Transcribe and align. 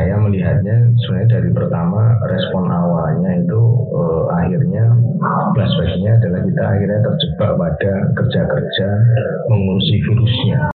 saya 0.00 0.16
melihatnya 0.16 0.96
sebenarnya 0.96 1.28
dari 1.28 1.50
pertama 1.52 2.16
respon 2.32 2.72
awalnya 2.72 3.36
itu 3.36 3.62
eh, 3.92 4.22
akhirnya 4.32 4.84
flashbacknya 5.52 6.16
adalah 6.16 6.40
kita 6.40 6.62
akhirnya 6.64 7.00
terjebak 7.04 7.50
pada 7.60 7.92
kerja-kerja 8.16 8.88
mengurusi 9.52 10.00
virusnya. 10.00 10.72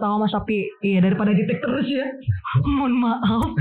Ketawa 0.00 0.16
Mas 0.16 0.32
tapi 0.32 0.64
iya 0.80 1.04
daripada 1.04 1.36
detek 1.36 1.60
terus 1.60 1.84
ya. 1.84 2.08
Mohon 2.64 3.04
maaf. 3.04 3.52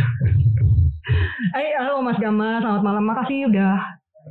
Eh 1.51 1.75
halo 1.75 1.99
Mas 1.99 2.15
Gama, 2.15 2.63
selamat 2.63 2.79
malam. 2.79 3.03
Makasih 3.11 3.51
udah 3.51 3.75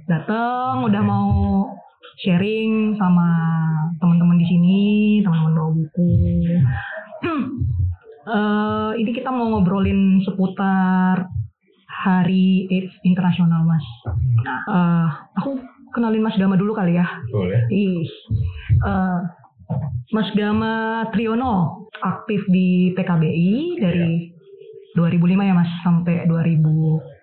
datang, 0.09 0.89
udah 0.89 1.05
mau 1.05 1.29
sharing 2.25 2.97
sama 2.97 3.29
teman-teman 4.01 4.41
di 4.41 4.47
sini, 4.49 4.81
teman-teman 5.21 5.53
bawa 5.53 5.71
buku. 5.77 6.09
Eh, 8.29 8.93
ini 9.01 9.17
kita 9.17 9.33
mau 9.33 9.49
ngobrolin 9.49 10.21
seputar 10.21 11.33
Hari 11.89 12.69
AIDS 12.69 12.93
Internasional, 13.01 13.65
Mas. 13.65 13.81
Nah, 14.45 14.61
eh, 14.69 15.09
aku 15.33 15.57
kenalin 15.97 16.21
Mas 16.21 16.37
Gama 16.37 16.61
dulu 16.61 16.77
kali 16.77 17.01
ya. 17.01 17.09
Boleh. 17.33 17.65
Ih, 17.73 18.05
eh, 18.85 19.21
Mas 20.09 20.29
Gama 20.33 21.05
Triono 21.13 21.85
aktif 22.01 22.41
di 22.49 22.93
PKBI 22.97 23.77
dari 23.77 24.33
2005 24.95 25.49
ya 25.49 25.55
Mas? 25.55 25.71
Sampai 25.83 26.25
2000 26.25 27.19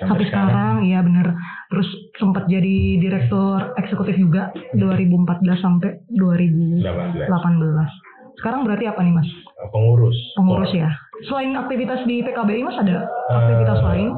sampai, 0.00 0.24
sekarang, 0.24 0.74
iya 0.82 1.04
bener. 1.04 1.36
Terus 1.68 1.88
sempat 2.16 2.48
jadi 2.48 2.96
direktur 2.96 3.76
eksekutif 3.76 4.16
juga 4.16 4.48
2014 4.72 5.60
sampai 5.60 6.00
2018 6.10 7.28
18. 7.28 8.40
sekarang 8.40 8.64
berarti 8.64 8.88
apa 8.88 9.04
nih 9.04 9.12
Mas? 9.12 9.28
Pengurus. 9.68 10.16
pengurus 10.32 10.72
ya. 10.72 10.88
Selain 11.28 11.52
aktivitas 11.52 12.00
di 12.08 12.24
PKBI 12.24 12.64
Mas 12.64 12.80
ada 12.80 13.04
aktivitas 13.28 13.78
Eh, 13.78 13.84
lain? 13.84 14.10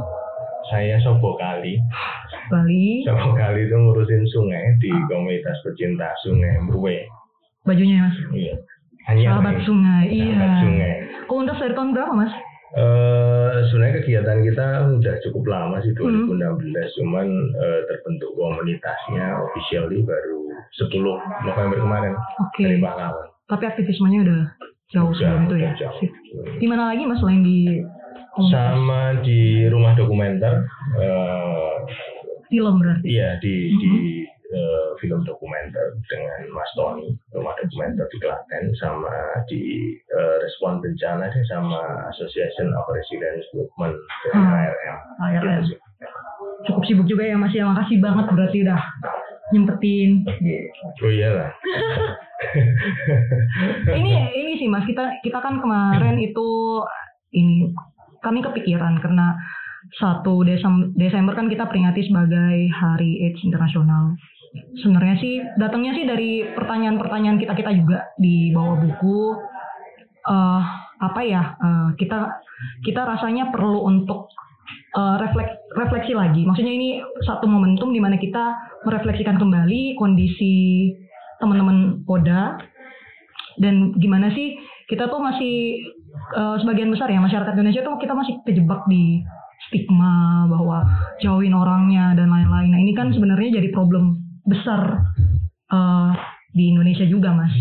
Saya 0.70 0.96
sobo 1.02 1.34
kali. 1.34 1.82
Bali. 2.46 3.02
Sobo 3.02 3.34
kali 3.34 3.66
itu 3.66 3.74
ngurusin 3.74 4.22
sungai 4.30 4.78
di 4.78 4.94
komunitas 5.10 5.58
pecinta 5.66 6.14
sungai 6.22 6.62
Mruwe. 6.62 7.02
Bajunya 7.64 7.94
ya 7.94 8.04
Mas 8.04 8.16
Iya. 8.32 8.54
Hanya 9.04 9.22
sahabat 9.28 9.56
sungai 9.62 10.04
iya 10.06 10.32
Sahabat 10.32 10.52
sungai. 10.60 10.92
komunitas 11.24 11.58
dari 11.58 11.74
tahun 11.74 11.90
berapa 11.92 12.12
Mas 12.14 12.34
Eh, 12.72 13.52
sebenarnya 13.68 14.00
kegiatan 14.00 14.38
kita 14.40 14.66
udah 14.96 15.14
cukup 15.20 15.44
lama 15.46 15.76
sih 15.78 15.92
Hmm. 15.92 16.24
2016 16.24 16.64
cuman 16.96 17.26
eh, 17.52 17.80
terbentuk 17.84 18.32
komunitasnya 18.32 19.24
officially 19.38 20.00
baru 20.00 20.40
10 20.72 20.88
November 21.44 21.76
kemarin 21.78 22.16
oke 22.38 22.56
dari 22.58 22.80
pahlawan. 22.80 23.28
tapi 23.44 23.64
aktivismenya 23.66 24.20
udah 24.22 24.42
jauh 24.88 25.04
Udah, 25.06 25.20
sebelum 25.20 25.42
itu 25.44 25.56
ya 25.58 25.70
jauh. 25.76 26.00
Di 26.54 26.66
mana 26.66 26.88
lagi 26.88 27.04
Mas 27.04 27.18
selain 27.18 27.42
di 27.42 27.84
komunitas 28.32 28.56
Sama 28.56 29.02
di 29.20 29.40
rumah 29.66 29.92
dokumenter 29.92 30.64
eh, 30.96 31.72
film 32.48 32.74
berarti 32.78 33.04
iya 33.06 33.36
di 33.38 33.54
Mhm. 33.68 33.78
di 33.78 33.92
eh, 34.52 34.88
film 34.96 35.20
dokumenter 35.22 35.80
dengan 36.04 36.46
Mas 36.48 36.68
Tony 36.72 37.10
rumah 37.30 37.56
dokumenter 37.56 38.04
di 38.06 38.18
Klaten 38.18 38.64
sama 38.74 39.10
di 39.46 39.62
eh, 39.98 40.36
respon 40.38 40.78
bencana 40.78 41.26
deh 41.26 41.44
sama 41.44 41.80
Association 42.08 42.70
of 42.70 42.86
Resilience 42.88 43.48
Movement 43.52 43.96
dengan 44.22 44.38
Hmm. 44.38 44.54
ARM. 44.54 44.98
ARM. 45.18 45.42
Gitu 45.58 45.72
sih. 45.72 45.78
cukup 46.62 46.82
sibuk 46.84 47.06
juga 47.06 47.24
ya 47.24 47.34
Mas 47.34 47.50
ya 47.50 47.64
makasih 47.64 47.98
banget 47.98 48.26
berarti 48.28 48.58
udah 48.62 48.80
nyempetin 49.50 50.22
Oh 50.96 51.10
iyalah. 51.10 51.50
ini 53.92 54.12
ini 54.32 54.52
sih 54.56 54.66
Mas 54.66 54.84
kita 54.84 55.20
kita 55.20 55.38
kan 55.38 55.58
kemarin 55.58 56.18
itu 56.18 56.48
ini 57.32 57.72
kami 58.20 58.40
kepikiran 58.40 58.98
karena 58.98 59.34
satu 59.92 60.42
Desem- 60.42 60.94
Desember 60.94 61.34
kan 61.34 61.46
kita 61.46 61.66
peringati 61.66 62.02
sebagai 62.04 62.70
Hari 62.70 63.10
AIDS 63.20 63.42
Internasional. 63.42 64.14
Sebenarnya 64.52 65.16
sih 65.16 65.40
datangnya 65.56 65.92
sih 65.96 66.04
dari 66.04 66.44
pertanyaan-pertanyaan 66.52 67.40
kita 67.40 67.56
kita 67.56 67.72
juga 67.72 67.98
di 68.20 68.52
bawah 68.52 68.76
buku. 68.78 69.20
eh 70.22 70.62
apa 71.02 71.20
ya 71.26 71.58
eh, 71.58 71.88
kita 71.98 72.30
kita 72.86 73.02
rasanya 73.02 73.50
perlu 73.50 73.82
untuk 73.82 74.30
eh, 74.94 75.16
refleks 75.18 75.58
refleksi 75.74 76.14
lagi. 76.14 76.46
Maksudnya 76.46 76.74
ini 76.78 77.02
satu 77.26 77.50
momentum 77.50 77.90
di 77.90 77.98
mana 77.98 78.14
kita 78.20 78.54
merefleksikan 78.86 79.34
kembali 79.40 79.98
kondisi 79.98 80.94
teman-teman 81.42 82.06
Poda 82.06 82.54
dan 83.58 83.98
gimana 83.98 84.30
sih 84.30 84.54
kita 84.86 85.10
tuh 85.10 85.18
masih 85.18 85.82
eh, 86.38 86.56
sebagian 86.62 86.94
besar 86.94 87.10
ya 87.10 87.18
masyarakat 87.18 87.58
Indonesia 87.58 87.82
tuh 87.82 87.98
kita 87.98 88.14
masih 88.14 88.38
terjebak 88.46 88.86
di 88.86 89.26
stigma 89.66 90.46
bahwa 90.46 90.86
jauhin 91.18 91.54
orangnya 91.54 92.14
dan 92.14 92.30
lain-lain. 92.30 92.70
Nah 92.70 92.78
ini 92.78 92.94
kan 92.94 93.10
sebenarnya 93.10 93.58
jadi 93.58 93.74
problem 93.74 94.21
besar 94.44 95.02
eh, 95.68 96.10
di 96.52 96.68
Indonesia 96.68 97.04
juga 97.04 97.32
mas. 97.32 97.52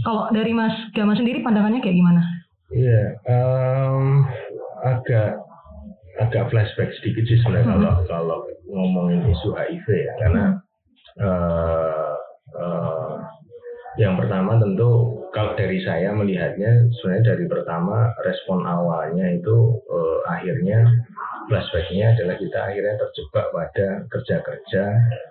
Kalau 0.00 0.30
dari 0.30 0.52
Mas 0.52 0.72
Gama 0.92 1.12
sendiri 1.12 1.42
pandangannya 1.42 1.80
kayak 1.80 1.96
gimana? 1.96 2.22
Iya, 2.68 3.16
em, 3.24 4.24
agak 4.84 5.40
agak 6.20 6.48
flashback 6.50 6.92
sedikit 7.00 7.24
sih 7.24 7.38
sebenarnya 7.40 7.66
Hmm. 7.66 7.74
kalau 7.80 7.94
kalau 8.04 8.38
ngomongin 8.68 9.24
isu 9.28 9.52
HIV 9.52 9.86
ya, 9.88 10.12
karena 10.20 10.44
eh, 11.18 12.14
eh, 12.54 13.14
yang 13.98 14.14
pertama 14.14 14.60
tentu 14.60 15.18
kalau 15.34 15.56
dari 15.56 15.82
saya 15.82 16.14
melihatnya 16.14 16.88
sebenarnya 16.94 17.34
dari 17.34 17.44
pertama 17.48 18.12
respon 18.22 18.62
awalnya 18.64 19.26
itu 19.34 19.56
eh, 19.88 20.18
akhirnya 20.28 20.78
flashbacknya 21.48 22.14
adalah 22.14 22.36
kita 22.36 22.58
akhirnya 22.60 22.94
terjebak 23.00 23.46
pada 23.50 23.86
kerja-kerja 24.12 24.84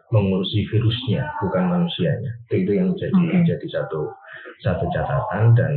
mengurusi 0.10 0.66
virusnya 0.74 1.30
bukan 1.46 1.64
manusianya. 1.70 2.32
Itu 2.50 2.54
itu 2.66 2.72
yang 2.76 2.90
jadi 2.98 3.14
Oke. 3.14 3.46
jadi 3.46 3.68
satu 3.72 4.02
satu 4.66 4.86
catatan 4.90 5.54
dan 5.54 5.74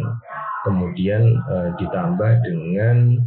kemudian 0.64 1.22
eh, 1.52 1.70
ditambah 1.76 2.32
dengan 2.44 3.20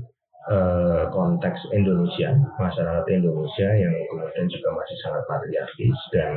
eh, 0.50 1.04
konteks 1.14 1.60
Indonesia 1.72 2.34
masyarakat 2.58 3.06
Indonesia 3.14 3.70
yang 3.70 3.94
kemudian 4.10 4.48
juga 4.50 4.70
masih 4.74 4.98
sangat 5.06 5.24
patriarkis 5.30 5.98
dan 6.12 6.32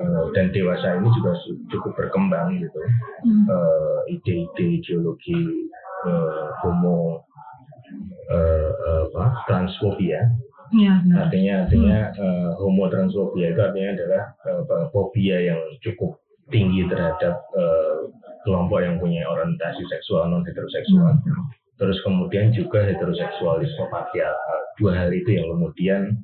eh, 0.00 0.24
dan 0.32 0.46
dewasa 0.56 0.96
ini 0.96 1.08
juga 1.20 1.36
cukup 1.68 1.92
berkembang 1.96 2.56
gitu. 2.56 2.80
Eh, 3.28 3.98
ide-ide 4.16 4.64
ideologi 4.80 5.68
eh, 6.08 6.46
homo 6.64 7.27
eh, 8.28 8.70
apa 9.08 9.24
transfobia. 9.48 10.20
Iya 10.68 11.00
benar. 11.00 11.32
artinya 11.32 11.54
artinya 11.64 11.98
eh, 12.12 12.50
homo 12.60 12.92
transfobia 12.92 13.56
itu 13.56 13.60
artinya 13.64 13.90
adalah 13.96 14.22
apa, 14.44 14.76
fobia 14.92 15.40
yang 15.40 15.60
cukup 15.80 16.20
tinggi 16.52 16.84
terhadap 16.92 17.40
eh, 17.56 18.12
kelompok 18.44 18.84
yang 18.84 19.00
punya 19.00 19.24
orientasi 19.24 19.80
seksual 19.88 20.28
non 20.28 20.44
heteroseksual 20.44 21.24
terus 21.80 21.96
kemudian 22.04 22.52
juga 22.52 22.84
heteroseksualisme 22.84 23.88
patriarkal 23.88 24.60
dua 24.76 24.92
hal 24.92 25.08
itu 25.08 25.40
yang 25.40 25.48
kemudian 25.56 26.20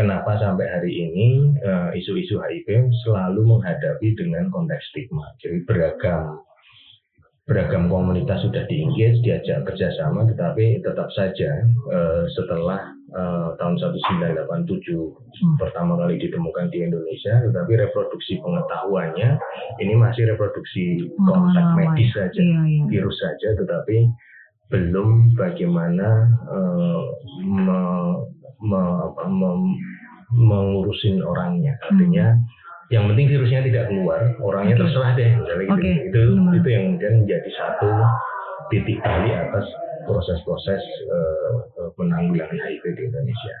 kenapa 0.00 0.40
sampai 0.40 0.64
hari 0.64 0.92
ini 1.04 1.52
isu-isu 1.92 2.40
HIV 2.40 2.88
selalu 3.04 3.42
menghadapi 3.46 4.16
dengan 4.18 4.48
konteks 4.48 4.90
stigma. 4.90 5.28
Jadi 5.42 5.66
beragam 5.66 6.40
beragam 7.44 7.86
komunitas 7.86 8.40
sudah 8.40 8.64
diengage 8.64 9.20
diajak 9.20 9.64
kerjasama 9.64 10.24
tetapi 10.24 10.80
tetap 10.80 11.12
saja 11.12 11.50
eh, 11.92 12.22
setelah 12.32 12.80
eh, 13.10 13.48
tahun 13.54 13.74
1987 13.76 15.20
Hmm. 15.34 15.58
pertama 15.58 15.98
kali 15.98 16.14
ditemukan 16.16 16.70
di 16.70 16.78
Indonesia 16.80 17.42
tetapi 17.42 17.74
reproduksi 17.76 18.38
pengetahuannya 18.38 19.34
ini 19.78 19.94
masih 19.94 20.30
reproduksi 20.30 21.10
kontak 21.20 21.74
medis 21.74 22.06
saja 22.14 22.38
Iya 22.38 22.62
iya. 22.64 22.82
virus 22.86 23.18
saja 23.18 23.58
tetapi 23.58 24.08
belum 24.70 25.34
bagaimana 25.34 26.08
eh, 26.46 27.02
me- 27.42 28.18
me- 28.62 28.98
apa, 29.04 29.22
mem- 29.26 29.74
mengurusin 30.32 31.18
orangnya 31.20 31.74
artinya 31.84 32.38
yang 32.92 33.08
penting 33.08 33.26
virusnya 33.32 33.60
tidak 33.64 33.84
keluar 33.88 34.20
orangnya. 34.40 34.76
Oke. 34.76 34.82
terserah 34.84 35.12
deh 35.16 35.30
misalnya 35.40 35.64
gitu 35.64 35.72
Oke, 35.72 35.92
itu 36.10 36.20
itu 36.60 36.68
yang 36.68 36.84
kemudian 36.92 37.14
menjadi 37.24 37.50
satu 37.56 37.88
titik 38.72 38.98
balik 39.00 39.34
atas 39.48 39.66
proses-proses 40.04 40.82
eh, 41.08 41.52
penanggulangan 41.96 42.56
HIV 42.60 42.84
di 42.96 43.02
Indonesia. 43.08 43.54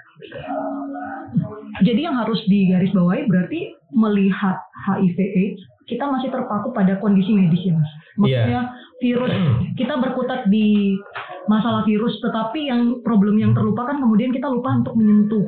Jadi 1.82 2.00
yang 2.04 2.16
harus 2.20 2.40
digarisbawahi 2.46 3.24
berarti 3.26 3.60
melihat 3.96 4.60
HIV 4.84 5.18
AIDS 5.18 5.62
kita 5.84 6.04
masih 6.08 6.32
terpaku 6.32 6.72
pada 6.72 6.96
kondisi 7.00 7.32
medis 7.32 7.60
ya 7.60 7.76
mas. 7.76 7.90
Maksudnya 8.16 8.60
virus 9.00 9.32
kita 9.80 9.94
berkutat 10.00 10.48
di 10.48 10.96
masalah 11.44 11.84
virus, 11.84 12.16
tetapi 12.24 12.72
yang 12.72 13.04
problem 13.04 13.36
yang 13.36 13.52
terlupakan 13.52 13.96
kemudian 14.00 14.32
kita 14.32 14.48
lupa 14.48 14.80
untuk 14.80 14.94
menyentuh 14.96 15.44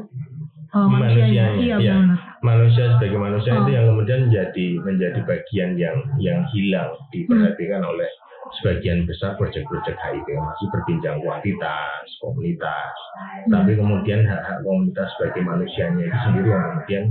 uh, 0.76 0.88
manusianya. 0.88 1.56
Iya 1.56 1.76
iya. 1.80 1.94
benar. 1.96 2.20
Manusia 2.46 2.94
sebagai 2.94 3.18
manusia 3.18 3.50
Oh. 3.58 3.66
itu 3.66 3.70
yang 3.74 3.86
kemudian 3.90 4.30
menjadi 4.30 4.66
menjadi 4.86 5.20
bagian 5.26 5.70
yang 5.74 5.96
yang 6.22 6.46
hilang 6.54 6.94
diperhatikan 7.10 7.82
oleh 7.82 8.06
sebagian 8.62 9.02
besar 9.10 9.34
proyek-proyek 9.34 9.98
HIV 9.98 10.26
masih 10.38 10.66
berbincang 10.70 11.18
kuantitas 11.18 12.06
komunitas. 12.22 12.94
Tapi 13.50 13.74
kemudian 13.74 14.22
hak-hak 14.22 14.62
komunitas 14.62 15.10
sebagai 15.18 15.42
manusianya 15.42 16.06
itu 16.06 16.18
sendiri 16.30 16.48
yang 16.54 16.62
kemudian 16.70 17.04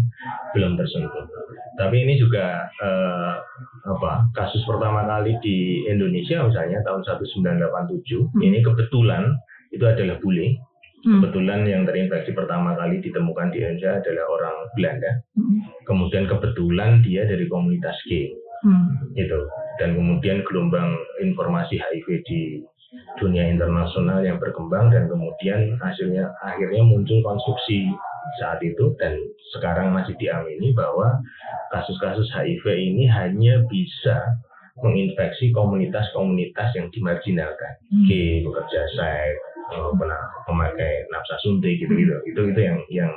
belum 0.55 0.71
tersentuh. 0.79 1.27
Tapi 1.75 1.95
ini 2.07 2.15
juga 2.15 2.71
eh, 2.79 3.35
apa 3.83 4.31
kasus 4.31 4.63
pertama 4.63 5.03
kali 5.03 5.35
di 5.43 5.83
Indonesia 5.91 6.47
misalnya 6.47 6.79
tahun 6.87 7.03
1987 7.03 8.39
ini 8.39 8.63
kebetulan 8.63 9.35
itu 9.75 9.83
adalah 9.83 10.15
bule 10.23 10.55
Hmm. 11.05 11.21
kebetulan 11.21 11.69
yang 11.69 11.85
terinfeksi 11.85 12.33
pertama 12.33 12.73
kali 12.73 12.97
ditemukan 12.97 13.53
di 13.53 13.61
Indonesia 13.61 14.01
adalah 14.01 14.25
orang 14.25 14.55
Belanda 14.73 15.11
Hmm. 15.37 15.61
kemudian 15.85 16.25
kebetulan 16.25 17.05
dia 17.05 17.29
dari 17.29 17.45
komunitas 17.45 17.93
gay 18.09 18.33
Hmm. 18.65 19.13
itu 19.13 19.39
dan 19.77 19.93
kemudian 19.93 20.41
gelombang 20.49 20.97
informasi 21.21 21.77
HIV 21.77 22.25
di 22.25 22.41
dunia 23.21 23.45
internasional 23.45 24.25
yang 24.25 24.41
berkembang 24.41 24.89
dan 24.89 25.05
kemudian 25.05 25.77
hasilnya 25.77 26.31
akhirnya 26.41 26.81
muncul 26.81 27.21
konstruksi 27.21 27.85
saat 28.41 28.57
itu 28.65 28.97
dan 28.97 29.13
sekarang 29.53 29.93
masih 29.93 30.17
diamini 30.17 30.73
bahwa 30.73 31.21
kasus-kasus 31.69 32.25
HIV 32.33 32.65
ini 32.73 33.05
hanya 33.05 33.61
bisa 33.69 34.41
menginfeksi 34.81 35.53
komunitas-komunitas 35.53 36.73
yang 36.73 36.89
dimarginalkan 36.89 37.73
Hmm. 37.93 38.05
gay 38.09 38.41
bekerja 38.41 38.81
seks 38.97 39.54
eh, 39.73 39.91
pernah 39.97 40.21
memakai 40.51 41.09
nafsa 41.09 41.35
suntik 41.41 41.81
gitu-gitu 41.81 42.15
itu 42.29 42.41
itu 42.53 42.59
yang 42.61 42.79
yang 42.91 43.13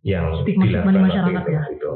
yang 0.00 0.32
di 0.48 0.56
dilakukan 0.56 0.96
waktu 0.96 1.12
masyarakat 1.12 1.44
itu, 1.44 1.52
ya. 1.52 1.62
gitu. 1.76 1.92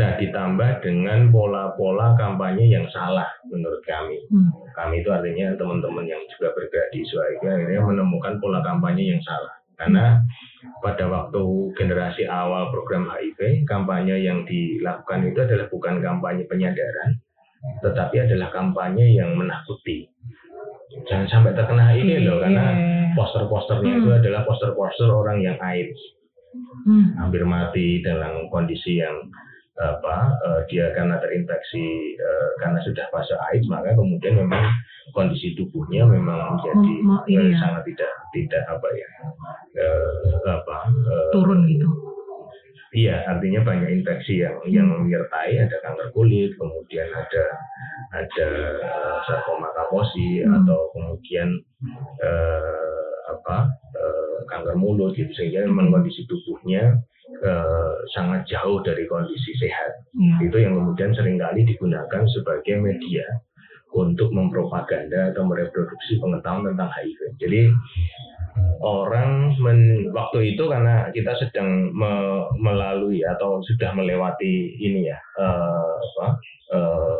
Nah 0.00 0.10
ditambah 0.16 0.70
dengan 0.80 1.28
pola-pola 1.28 2.16
kampanye 2.16 2.64
yang 2.72 2.88
salah 2.88 3.28
menurut 3.52 3.84
kami. 3.84 4.16
Hmm. 4.32 4.48
Kami 4.72 5.04
itu 5.04 5.12
artinya 5.12 5.52
teman-teman 5.60 6.08
yang 6.08 6.22
juga 6.32 6.56
bergerak 6.56 6.88
di 6.96 7.04
HIV 7.04 7.44
akhirnya 7.44 7.84
menemukan 7.84 8.40
pola 8.40 8.64
kampanye 8.64 9.12
yang 9.12 9.20
salah. 9.20 9.52
Karena 9.76 10.22
pada 10.80 11.10
waktu 11.10 11.42
generasi 11.74 12.24
awal 12.30 12.70
program 12.70 13.10
HIV, 13.10 13.66
kampanye 13.66 14.22
yang 14.22 14.46
dilakukan 14.46 15.26
itu 15.26 15.38
adalah 15.42 15.66
bukan 15.68 15.98
kampanye 15.98 16.46
penyadaran, 16.46 17.18
tetapi 17.82 18.22
adalah 18.22 18.48
kampanye 18.54 19.18
yang 19.18 19.34
menakuti. 19.34 20.06
Jangan 21.08 21.26
sampai 21.26 21.52
terkena 21.52 21.88
HIV 21.88 22.10
loh, 22.22 22.38
karena 22.38 22.64
Iya. 22.72 23.16
poster-posternya 23.16 23.92
Hmm. 23.92 24.00
itu 24.00 24.10
adalah 24.12 24.40
poster-poster 24.44 25.08
orang 25.08 25.40
yang 25.40 25.56
AIDS 25.58 26.00
Hmm. 26.84 27.16
hampir 27.16 27.44
mati 27.44 28.04
dalam 28.04 28.48
kondisi 28.48 29.00
yang 29.00 29.16
apa 29.72 30.36
eh, 30.36 30.60
dia 30.68 30.92
karena 30.92 31.16
terinfeksi 31.16 31.84
eh, 32.14 32.48
karena 32.60 32.76
sudah 32.84 33.08
fase 33.08 33.32
AIDS 33.48 33.64
maka 33.66 33.96
kemudian 33.96 34.36
memang 34.36 34.68
kondisi 35.10 35.56
tubuhnya 35.56 36.04
memang 36.04 36.60
menjadi 36.60 36.92
ini 37.26 37.56
ya. 37.56 37.58
sangat 37.58 37.82
tidak 37.88 38.12
tidak 38.36 38.62
apa 38.68 38.84
ya 38.92 39.08
eh, 39.80 40.12
apa 40.44 40.76
eh, 40.92 41.30
Turun 41.32 41.64
gitu. 41.64 41.88
Iya, 42.92 43.24
artinya 43.24 43.64
banyak 43.64 43.88
infeksi 43.88 44.44
yang 44.44 44.60
yang 44.68 44.84
menyertai 44.92 45.56
ada 45.64 45.76
kanker 45.80 46.12
kulit, 46.12 46.52
kemudian 46.60 47.08
ada 47.08 47.44
ada 48.12 48.48
eh, 48.84 49.16
sarkoma 49.24 49.72
kaposi 49.72 50.44
Hmm. 50.44 50.60
atau 50.60 50.92
kemudian 50.92 51.48
eh, 52.20 53.16
apa 53.32 53.72
eh, 53.96 54.36
kanker 54.52 54.76
mulut 54.76 55.16
gitu 55.16 55.32
sehingga 55.32 55.64
memang 55.64 55.88
kondisi 55.88 56.28
tubuhnya 56.28 57.00
eh, 57.40 57.94
sangat 58.12 58.44
jauh 58.44 58.84
dari 58.84 59.08
kondisi 59.08 59.56
sehat. 59.56 59.96
Iya. 60.12 60.52
Itu 60.52 60.56
yang 60.60 60.76
kemudian 60.76 61.16
sering 61.16 61.40
kali 61.40 61.64
digunakan 61.64 62.22
sebagai 62.28 62.76
media 62.76 63.24
untuk 63.92 64.32
mempropaganda 64.32 65.32
atau 65.32 65.44
mereproduksi 65.44 66.16
pengetahuan 66.20 66.72
tentang 66.72 66.90
HIV. 66.92 67.18
Jadi 67.40 67.60
orang 68.82 69.56
men- 69.60 70.10
waktu 70.12 70.56
itu 70.56 70.68
karena 70.68 71.08
kita 71.14 71.32
sedang 71.40 71.92
me- 71.94 72.48
melalui 72.60 73.24
atau 73.24 73.62
sudah 73.64 73.94
melewati 73.96 74.76
ini 74.80 75.08
ya 75.08 75.18
eh, 75.40 75.92
apa 76.18 76.36
eh, 76.72 77.14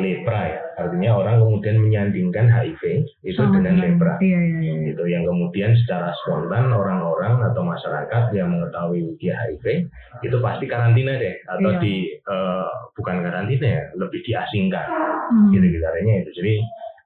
lepra 0.00 0.40
ya 0.48 0.58
artinya 0.78 1.10
orang 1.20 1.36
kemudian 1.44 1.76
menyandingkan 1.82 2.48
HIV 2.48 3.04
itu 3.26 3.36
Sama 3.36 3.60
dengan 3.60 3.74
lepra 3.82 4.16
Iya 4.22 4.40
iya 4.40 4.58
iya. 4.64 4.74
itu 4.96 5.02
yang 5.10 5.24
kemudian 5.28 5.76
secara 5.84 6.14
spontan 6.24 6.72
orang-orang 6.72 7.42
atau 7.52 7.62
masyarakat 7.66 8.32
yang 8.32 8.48
mengetahui 8.54 9.12
dia 9.20 9.36
HIV 9.36 9.90
itu 10.24 10.36
pasti 10.40 10.64
karantina 10.70 11.18
deh 11.20 11.36
atau 11.50 11.70
Iya. 11.76 11.80
di 11.82 11.94
eh, 12.16 12.70
bukan 12.96 13.16
karantina 13.20 13.66
ya 13.66 13.82
lebih 13.98 14.20
diasingkan 14.24 14.88
Hmm. 15.28 15.52
gitu 15.52 15.60
gitu 15.68 15.84
artinya 15.84 16.24
itu 16.24 16.30
jadi 16.40 16.54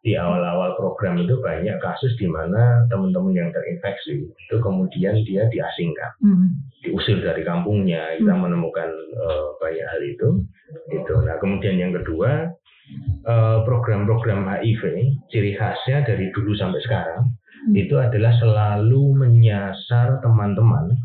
di 0.03 0.19
awal-awal 0.19 0.75
program 0.75 1.15
itu 1.15 1.39
banyak 1.39 1.79
kasus 1.79 2.11
di 2.19 2.27
mana 2.27 2.83
teman-teman 2.91 3.39
yang 3.39 3.51
terinfeksi 3.55 4.27
itu 4.27 4.57
kemudian 4.59 5.15
dia 5.23 5.47
diasingkan 5.47 6.11
Hmm. 6.19 6.49
diusir 6.83 7.23
dari 7.23 7.47
kampungnya 7.47 8.19
kita 8.19 8.35
menemukan 8.35 8.91
eh, 9.15 9.47
banyak 9.63 9.87
hal 9.87 10.03
itu 10.03 10.29
itu 10.91 11.15
nah 11.23 11.39
kemudian 11.39 11.79
yang 11.79 11.95
kedua 11.95 12.51
eh, 13.23 13.59
program-program 13.63 14.43
HIV 14.51 14.83
ciri 15.31 15.55
khasnya 15.55 16.03
dari 16.03 16.35
dulu 16.35 16.51
sampai 16.53 16.83
sekarang 16.83 17.23
Hmm. 17.63 17.79
itu 17.79 17.95
adalah 17.95 18.35
selalu 18.43 19.15
menyasar 19.15 20.19
teman-teman 20.19 20.99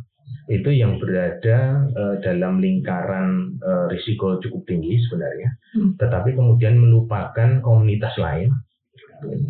itu 0.49 0.73
yang 0.73 0.97
berada 0.97 1.85
eh, 1.85 2.15
dalam 2.25 2.57
lingkaran 2.57 3.61
eh, 3.61 3.85
risiko 3.93 4.41
cukup 4.41 4.65
tinggi 4.65 4.97
sebenarnya 5.05 5.53
Hmm. 5.77 5.93
tetapi 6.01 6.33
kemudian 6.33 6.81
melupakan 6.81 7.61
komunitas 7.61 8.17
lain 8.17 8.49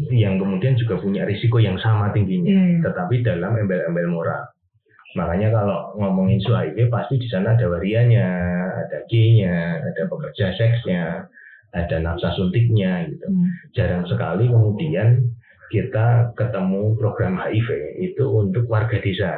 yang 0.10 0.40
kemudian 0.40 0.75
juga 0.75 0.96
punya 0.98 1.28
risiko 1.28 1.60
yang 1.60 1.75
sama 1.78 2.12
tingginya 2.12 2.48
Iya, 2.50 2.64
iya. 2.64 2.80
tetapi 2.88 3.22
dalam 3.22 3.56
embel-embel 3.56 4.08
moral 4.08 4.48
makanya 5.16 5.50
kalau 5.52 5.98
ngomongin 5.98 6.40
HIV 6.40 6.88
pasti 6.88 7.18
di 7.18 7.28
sana 7.28 7.58
ada 7.58 7.66
warianya 7.68 8.28
ada 8.86 8.98
G-nya 9.10 9.81
ada 9.81 10.04
pekerja 10.06 10.54
seksnya 10.54 11.25
ada 11.74 11.96
nafsa 12.00 12.31
suntiknya 12.34 13.08
gitu 13.10 13.25
Hmm. 13.28 13.48
jarang 13.74 14.04
sekali 14.06 14.48
kemudian 14.48 15.25
kita 15.68 16.31
ketemu 16.34 16.96
program 16.96 17.36
HIV 17.36 17.69
itu 18.00 18.24
untuk 18.24 18.68
warga 18.68 19.00
desa 19.00 19.36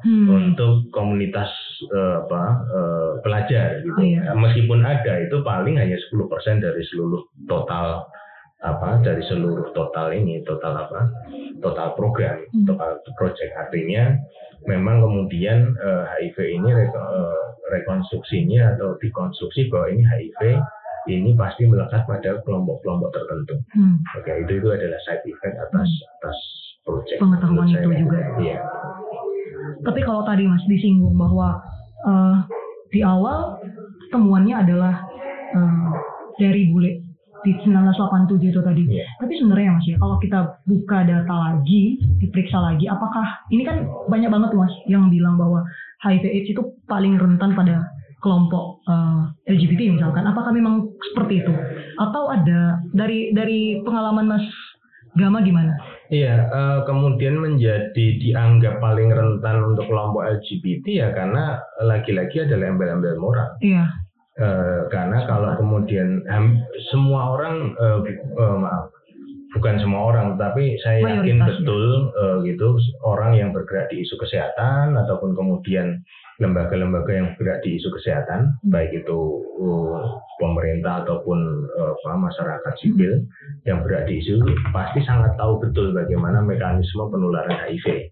Hmm. 0.00 0.26
untuk 0.48 0.88
komunitas 0.90 1.52
eh, 1.92 2.14
apa 2.24 2.42
eh, 2.66 3.10
pelajar 3.20 3.84
gitu. 3.84 3.92
Oh, 3.92 4.00
iya. 4.00 4.32
Meskipun 4.32 4.80
ada 4.80 5.20
itu 5.20 5.44
paling 5.44 5.76
hanya 5.76 5.96
10% 6.00 6.56
dari 6.58 6.80
seluruh 6.88 7.20
total 7.44 8.08
apa 8.60 9.00
dari 9.00 9.24
seluruh 9.24 9.72
total 9.72 10.12
ini 10.12 10.44
total 10.44 10.76
apa 10.76 11.08
total 11.58 11.96
program 11.96 12.36
Hmm. 12.52 12.66
total 12.68 12.90
project 13.16 13.52
artinya 13.56 14.12
memang 14.64 15.00
kemudian 15.00 15.72
eh, 15.74 16.04
HIV 16.20 16.36
ini 16.60 16.68
reko- 16.68 17.08
eh, 17.10 17.42
rekonstruksinya 17.72 18.76
atau 18.76 19.00
dikonstruksi 19.00 19.72
bahwa 19.72 19.88
ini 19.88 20.04
HIV 20.04 20.40
ini 21.08 21.32
pasti 21.32 21.64
melekat 21.64 22.04
pada 22.04 22.44
kelompok-kelompok 22.44 23.08
tertentu. 23.10 23.56
Hmm. 23.72 23.96
Oke, 24.20 24.44
itu 24.44 24.60
itu 24.60 24.68
adalah 24.68 25.00
side 25.08 25.24
effect 25.24 25.56
atas 25.56 25.88
atas 26.20 26.36
project. 26.84 27.16
Pengetahuan 27.18 27.66
itu 27.66 27.88
saya. 27.88 27.96
juga. 27.96 28.18
Iya. 28.36 28.58
Tapi 29.80 30.00
kalau 30.04 30.22
tadi 30.22 30.44
Mas 30.44 30.60
disinggung 30.68 31.16
bahwa 31.16 31.56
eh, 32.04 32.36
di 32.92 33.00
awal 33.00 33.56
temuannya 34.12 34.60
adalah 34.60 34.94
eh, 35.56 35.88
dari 36.36 36.68
bule 36.68 37.00
di 37.42 37.52
1987 37.64 38.52
itu 38.52 38.60
tadi. 38.60 38.82
Iya. 38.86 39.06
Tapi 39.20 39.32
sebenarnya 39.38 39.76
Mas 39.76 39.86
ya, 39.88 39.96
kalau 39.96 40.16
kita 40.20 40.38
buka 40.68 40.98
data 41.04 41.34
lagi, 41.34 42.00
diperiksa 42.20 42.58
lagi, 42.60 42.84
apakah 42.86 43.24
ini 43.52 43.62
kan 43.64 43.86
banyak 44.08 44.30
banget 44.30 44.50
Mas 44.56 44.74
yang 44.86 45.08
bilang 45.08 45.40
bahwa 45.40 45.64
HIV 46.04 46.24
AIDS 46.24 46.48
itu 46.52 46.62
paling 46.88 47.20
rentan 47.20 47.52
pada 47.52 47.84
kelompok 48.20 48.84
eh, 48.88 49.22
LGBT 49.56 49.96
misalkan. 49.96 50.24
Apakah 50.28 50.52
memang 50.52 50.92
seperti 51.12 51.44
itu? 51.44 51.52
Atau 51.96 52.28
ada 52.28 52.80
dari 52.92 53.32
dari 53.32 53.80
pengalaman 53.84 54.28
Mas 54.28 54.46
Gama 55.18 55.42
gimana? 55.42 55.74
Iya, 56.10 56.46
eh, 56.46 56.78
kemudian 56.86 57.38
menjadi 57.38 58.06
dianggap 58.20 58.78
paling 58.78 59.10
rentan 59.10 59.74
untuk 59.74 59.90
kelompok 59.90 60.22
LGBT 60.22 60.86
ya 60.86 61.08
karena 61.10 61.58
lagi-lagi 61.82 62.46
adalah 62.46 62.70
embel-embel 62.70 63.18
moral. 63.18 63.48
Iya. 63.58 63.90
Eh, 64.38 64.80
karena 64.88 65.26
kalau 65.26 65.58
kemudian 65.58 66.22
ham- 66.30 66.62
semua 66.88 67.34
orang, 67.34 67.74
bu- 67.74 68.08
eh, 68.14 68.56
maaf, 68.56 68.88
bukan 69.52 69.82
semua 69.82 70.14
orang, 70.14 70.38
tapi 70.38 70.78
saya 70.80 71.02
yakin 71.18 71.42
ya. 71.42 71.46
betul 71.50 71.84
eh, 72.14 72.36
gitu 72.46 72.78
orang 73.02 73.34
yang 73.34 73.50
bergerak 73.50 73.90
di 73.90 74.06
isu 74.06 74.14
kesehatan 74.16 74.94
ataupun 74.94 75.34
kemudian 75.34 75.98
lembaga-lembaga 76.38 77.10
yang 77.12 77.28
bergerak 77.36 77.60
di 77.60 77.76
isu 77.76 77.90
kesehatan, 77.92 78.48
Hmm. 78.64 78.72
baik 78.72 78.96
itu 78.96 79.18
uh, 79.60 80.00
pemerintah 80.40 81.04
ataupun 81.04 81.36
uh, 81.76 81.92
apa, 82.00 82.16
masyarakat 82.16 82.72
sipil 82.80 83.20
yang 83.68 83.84
bergerak 83.84 84.08
di 84.08 84.24
isu, 84.24 84.40
pasti 84.72 85.04
sangat 85.04 85.36
tahu 85.36 85.60
betul 85.60 85.92
bagaimana 85.92 86.40
mekanisme 86.40 87.12
penularan 87.12 87.60
HIV. 87.60 88.08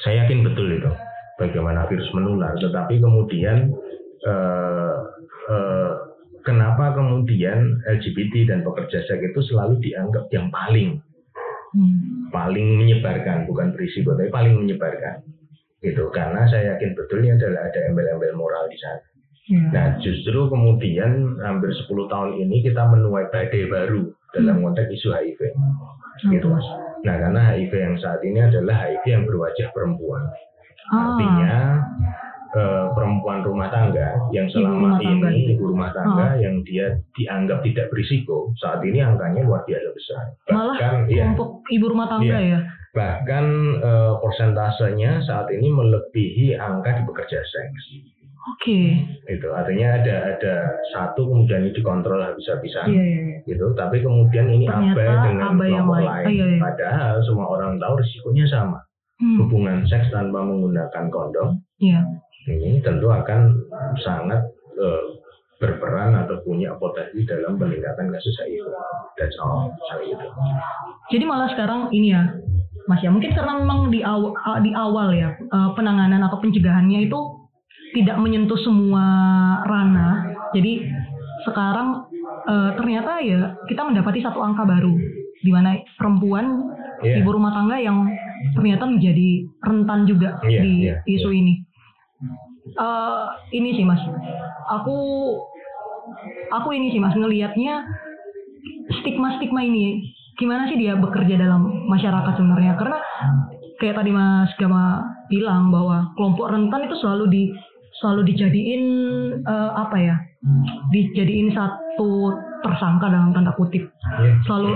Saya 0.00 0.24
yakin 0.24 0.40
betul 0.40 0.72
itu, 0.72 0.88
bagaimana 1.36 1.84
virus 1.84 2.08
menular. 2.16 2.56
Tetapi 2.56 2.96
kemudian 2.96 3.76
uh, 4.24 5.19
uh, 5.50 5.92
kenapa 6.46 6.94
kemudian 6.94 7.82
LGBT 7.84 8.54
dan 8.54 8.62
pekerja 8.62 9.02
seks 9.04 9.20
itu 9.20 9.40
selalu 9.50 9.82
dianggap 9.82 10.30
yang 10.30 10.48
paling 10.48 11.02
Hmm. 11.70 12.26
paling 12.34 12.82
menyebarkan, 12.82 13.46
bukan 13.46 13.70
berisiko, 13.70 14.18
tapi 14.18 14.26
paling 14.26 14.58
menyebarkan. 14.58 15.22
Gitu, 15.78 16.02
karena 16.10 16.42
saya 16.50 16.74
yakin 16.74 16.98
betul 16.98 17.22
ini 17.22 17.38
adalah 17.38 17.70
ada 17.70 17.86
embel-embel 17.86 18.34
moral 18.34 18.66
di 18.66 18.74
sana. 18.74 19.06
Ya. 19.46 19.62
Nah, 19.70 19.86
justru 20.02 20.50
kemudian 20.50 21.38
hampir 21.38 21.70
10 21.70 22.10
tahun 22.10 22.42
ini 22.42 22.66
kita 22.66 22.90
menuai 22.90 23.30
badai 23.30 23.70
baru 23.70 24.02
dalam 24.34 24.66
konteks 24.66 24.98
isu 24.98 25.14
HIV. 25.14 25.40
Gitu, 26.26 26.46
Mas. 26.50 26.66
Nah, 27.06 27.14
karena 27.22 27.38
HIV 27.38 27.70
yang 27.70 27.96
saat 28.02 28.18
ini 28.26 28.42
adalah 28.42 28.90
HIV 28.90 29.04
yang 29.06 29.24
berwajah 29.30 29.70
perempuan. 29.70 30.26
Ah, 30.90 31.06
Artinya 31.06 31.54
eh, 32.50 32.86
perempuan 32.92 33.40
rumah 33.40 33.68
tangga 33.68 34.18
yang 34.30 34.46
Ibu 34.46 34.52
selama 34.52 34.74
rumah 34.74 34.98
tangga 34.98 35.28
ini 35.30 35.52
ibu 35.54 35.64
rumah 35.66 35.90
tangga 35.90 36.26
yang 36.36 36.54
dia 36.62 36.86
dianggap 37.14 37.62
tidak 37.62 37.86
berisiko, 37.88 38.50
saat 38.56 38.82
ini 38.82 38.98
angkanya 38.98 39.42
luar 39.42 39.62
biasa 39.62 39.88
besar. 39.90 40.24
malah 40.48 40.74
Bahkan, 40.74 40.94
ya, 41.06 41.24
kelompok 41.24 41.50
ibu 41.68 41.86
rumah 41.86 42.06
tangga 42.06 42.36
Iya. 42.36 42.50
ya. 42.52 42.60
bahkan 42.90 43.46
eh, 43.78 44.12
persentasenya 44.18 45.22
saat 45.22 45.46
ini 45.48 45.70
melebihi 45.70 46.54
angka 46.54 46.90
di 46.92 47.02
pekerja 47.04 47.38
seks. 47.38 47.82
Oke. 48.50 49.04
Itu 49.28 49.52
artinya 49.52 49.94
ada 49.94 50.16
ada 50.32 50.54
satu 50.90 51.22
kemudian 51.22 51.60
ini 51.60 51.70
dikontrol 51.70 52.18
habis-habisan 52.18 52.88
Iya, 52.88 52.98
iya, 52.98 53.20
iya. 53.20 53.38
gitu, 53.46 53.76
tapi 53.76 54.00
kemudian 54.00 54.48
ini 54.48 54.64
Ternyata 54.64 54.96
abai 54.96 55.06
dengan 55.22 55.44
abai 55.54 55.68
yang 55.68 55.86
lain. 55.86 56.02
lain. 56.02 56.24
Ah, 56.24 56.32
iya, 56.32 56.46
iya. 56.48 56.58
Padahal 56.58 57.14
semua 57.22 57.46
orang 57.46 57.76
tahu 57.76 58.00
risikonya 58.00 58.48
sama. 58.48 58.80
Hmm. 59.20 59.36
Hubungan 59.38 59.84
seks 59.84 60.08
tanpa 60.08 60.40
menggunakan 60.40 61.04
kondom 61.12 61.60
Iya. 61.78 62.00
Ini 62.48 62.80
tentu 62.80 63.12
akan 63.12 63.60
sangat 64.00 64.40
eh, 64.80 65.02
berperan 65.60 66.16
atau 66.16 66.40
punya 66.40 66.72
potensi 66.80 67.20
dalam 67.28 67.60
peningkatan 67.60 68.08
kasus 68.08 68.32
HIV. 68.40 68.64
That's 69.20 69.36
all. 69.44 69.68
Gitu. 70.00 70.26
Jadi 71.12 71.24
malah 71.28 71.52
sekarang 71.52 71.92
ini 71.92 72.16
ya, 72.16 72.32
Mas 72.88 73.04
ya, 73.04 73.12
mungkin 73.12 73.36
karena 73.36 73.60
memang 73.60 73.92
di 73.92 74.00
awal, 74.00 74.32
di 74.64 74.72
awal 74.72 75.12
ya 75.12 75.36
eh, 75.36 75.70
penanganan 75.76 76.24
atau 76.24 76.40
pencegahannya 76.40 77.04
itu 77.04 77.20
tidak 77.92 78.16
menyentuh 78.16 78.56
semua 78.64 79.04
ranah. 79.68 80.32
Jadi 80.56 80.88
sekarang 81.44 82.08
eh, 82.48 82.70
ternyata 82.80 83.20
ya 83.20 83.52
kita 83.68 83.84
mendapati 83.84 84.24
satu 84.24 84.40
angka 84.40 84.64
baru 84.64 84.96
di 85.40 85.50
mana 85.52 85.76
perempuan 85.96 86.72
Iya. 87.00 87.24
ibu 87.24 87.32
rumah 87.32 87.48
tangga 87.56 87.80
yang 87.80 88.04
ternyata 88.52 88.84
menjadi 88.84 89.48
rentan 89.64 90.04
juga 90.04 90.36
Iya, 90.44 90.60
di 90.60 90.72
iya, 90.84 90.94
isu 91.08 91.32
iya. 91.32 91.38
ini. 91.40 91.54
Eh, 92.70 93.26
ini 93.56 93.74
sih 93.74 93.84
Mas, 93.86 94.02
aku 94.70 94.98
aku 96.54 96.68
ini 96.74 96.94
sih 96.94 97.00
Mas 97.02 97.14
ngelihatnya 97.16 97.82
stigma-stigma 99.02 99.62
ini 99.62 100.14
gimana 100.38 100.70
sih 100.72 100.78
dia 100.80 100.96
bekerja 100.96 101.36
dalam 101.36 101.88
masyarakat 101.90 102.32
sebenarnya? 102.38 102.78
Karena 102.78 102.98
kayak 103.82 103.98
tadi 104.00 104.10
Mas 104.14 104.52
Gama 104.56 105.04
bilang 105.28 105.70
bahwa 105.74 106.10
kelompok 106.14 106.50
rentan 106.50 106.86
itu 106.86 106.96
selalu 107.02 107.24
di 107.30 107.42
selalu 108.00 108.20
dijadiin 108.34 108.82
eh, 109.44 109.70
apa 109.74 109.96
ya? 109.98 110.16
Dijadiin 110.94 111.52
satu 111.52 112.32
tersangka 112.64 113.08
dalam 113.12 113.32
tanda 113.36 113.52
kutip. 113.56 113.88
Iya. 114.20 114.40
selalu 114.44 114.68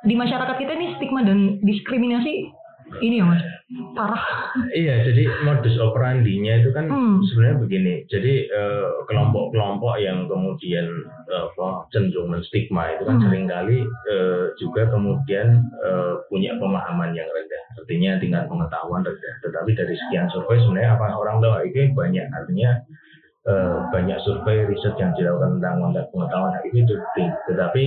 di 0.00 0.14
masyarakat 0.16 0.56
kita 0.56 0.72
ini 0.80 0.96
stigma 0.96 1.20
dan 1.24 1.60
diskriminasi 1.60 2.48
ini 2.98 3.22
ya 3.22 3.24
Mas 3.26 3.42
parah 3.94 4.18
Iya, 4.74 5.06
jadi 5.06 5.30
modus 5.46 5.78
operandinya 5.78 6.58
itu 6.58 6.74
kan 6.74 6.90
Hmm. 6.90 7.22
sebenarnya 7.30 7.62
begini. 7.62 7.94
Jadi 8.10 8.50
eh, 8.50 8.88
kelompok-kelompok 9.06 9.94
yang 10.02 10.26
kemudian 10.26 10.90
apa 11.30 11.86
cenderung 11.94 12.34
menstigma 12.34 12.90
itu 12.98 13.06
kan 13.06 13.22
Hmm. 13.22 13.24
sering 13.30 13.46
kali 13.46 13.78
eh, 14.10 14.44
juga 14.58 14.90
kemudian 14.90 15.62
eh, 15.86 16.14
punya 16.26 16.58
pemahaman 16.58 17.14
yang 17.14 17.30
rendah. 17.30 17.62
Artinya 17.78 18.18
tingkat 18.18 18.50
pengetahuan 18.50 19.06
rendah. 19.06 19.34
Tetapi 19.46 19.70
dari 19.78 19.94
sekian 19.94 20.26
survei 20.34 20.58
sebenarnya 20.58 20.98
apa 20.98 21.14
orang 21.14 21.38
tahu 21.38 21.52
HIV 21.62 21.94
banyak. 21.94 22.26
Artinya 22.34 22.70
eh, 23.46 23.78
banyak 23.94 24.18
survei 24.26 24.66
riset 24.66 24.98
yang 24.98 25.14
dilakukan 25.14 25.62
tentang 25.62 25.78
konteks 25.78 26.10
pengetahuan 26.10 26.58
HIV 26.58 26.74
itu 26.90 26.94
tinggi. 27.14 27.38
Tetapi 27.46 27.84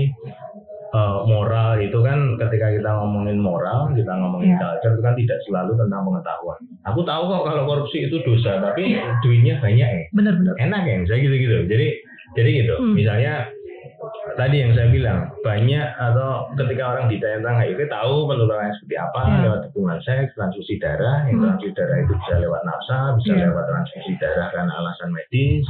eh, 0.94 1.18
moral 1.26 1.82
itu 1.82 1.98
kan 2.00 2.38
ketika 2.38 2.70
kita 2.70 2.90
ngomongin 2.94 3.42
moral, 3.42 3.90
kita 3.92 4.14
ngomongin 4.14 4.54
Iya. 4.54 4.62
culture 4.62 4.94
itu 4.94 5.02
kan 5.02 5.16
tidak 5.18 5.40
selalu 5.44 5.72
tentang 5.76 6.02
pengetahuan. 6.06 6.60
Aku 6.86 7.02
tahu 7.02 7.24
kok 7.28 7.44
kalau 7.44 7.64
korupsi 7.66 8.06
itu 8.06 8.22
dosa, 8.22 8.62
tapi 8.62 9.02
duitnya 9.22 9.58
banyak 9.58 9.90
ya. 9.90 10.04
bener-bener 10.14 10.54
Enak 10.62 10.82
ya, 10.86 10.96
saya 11.10 11.20
gitu-gitu. 11.20 11.66
Jadi 11.66 11.88
jadi 12.34 12.50
gitu. 12.62 12.76
Hmm. 12.78 12.94
Misalnya 12.94 13.50
tadi 14.34 14.66
yang 14.66 14.74
saya 14.74 14.90
bilang 14.90 15.20
banyak 15.42 15.88
atau 15.96 16.50
ketika 16.56 16.84
orang 16.90 17.06
ditanya 17.06 17.38
tentang 17.42 17.58
HIV 17.60 17.80
tahu 17.88 18.16
penularannya 18.26 18.74
seperti 18.78 18.96
apa 18.98 19.20
Iya. 19.24 19.38
lewat 19.46 19.62
hubungan 19.70 20.00
seks, 20.02 20.30
transfusi 20.34 20.76
darah, 20.78 21.18
yang 21.26 21.38
Hmm. 21.38 21.44
transfusi 21.54 21.74
darah 21.74 21.98
itu 22.02 22.14
bisa 22.16 22.34
lewat 22.38 22.62
nafsa, 22.64 22.98
bisa 23.18 23.32
Iya. 23.32 23.44
lewat 23.50 23.66
transfusi 23.66 24.12
darah 24.18 24.48
karena 24.50 24.72
alasan 24.74 25.10
medis, 25.10 25.66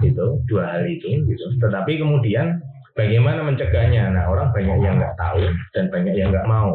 gitu 0.00 0.26
dua 0.44 0.64
hal 0.68 0.82
itu 0.84 1.08
gitu. 1.24 1.44
Tetapi 1.58 1.92
kemudian 1.96 2.60
bagaimana 2.94 3.44
mencegahnya? 3.46 4.10
Nah 4.14 4.30
orang 4.30 4.50
banyak 4.54 4.78
yang 4.80 4.96
nggak 4.98 5.18
tahu 5.18 5.42
dan 5.76 5.84
banyak 5.90 6.14
yang 6.14 6.30
nggak 6.30 6.48
mau. 6.48 6.74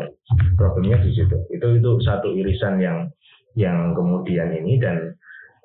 Problemnya 0.60 1.02
di 1.02 1.12
situ. 1.16 1.36
Itu 1.50 1.68
itu 1.80 1.92
satu 2.06 2.32
irisan 2.36 2.78
yang 2.80 3.10
yang 3.58 3.98
kemudian 3.98 4.54
ini 4.54 4.78
dan 4.78 5.16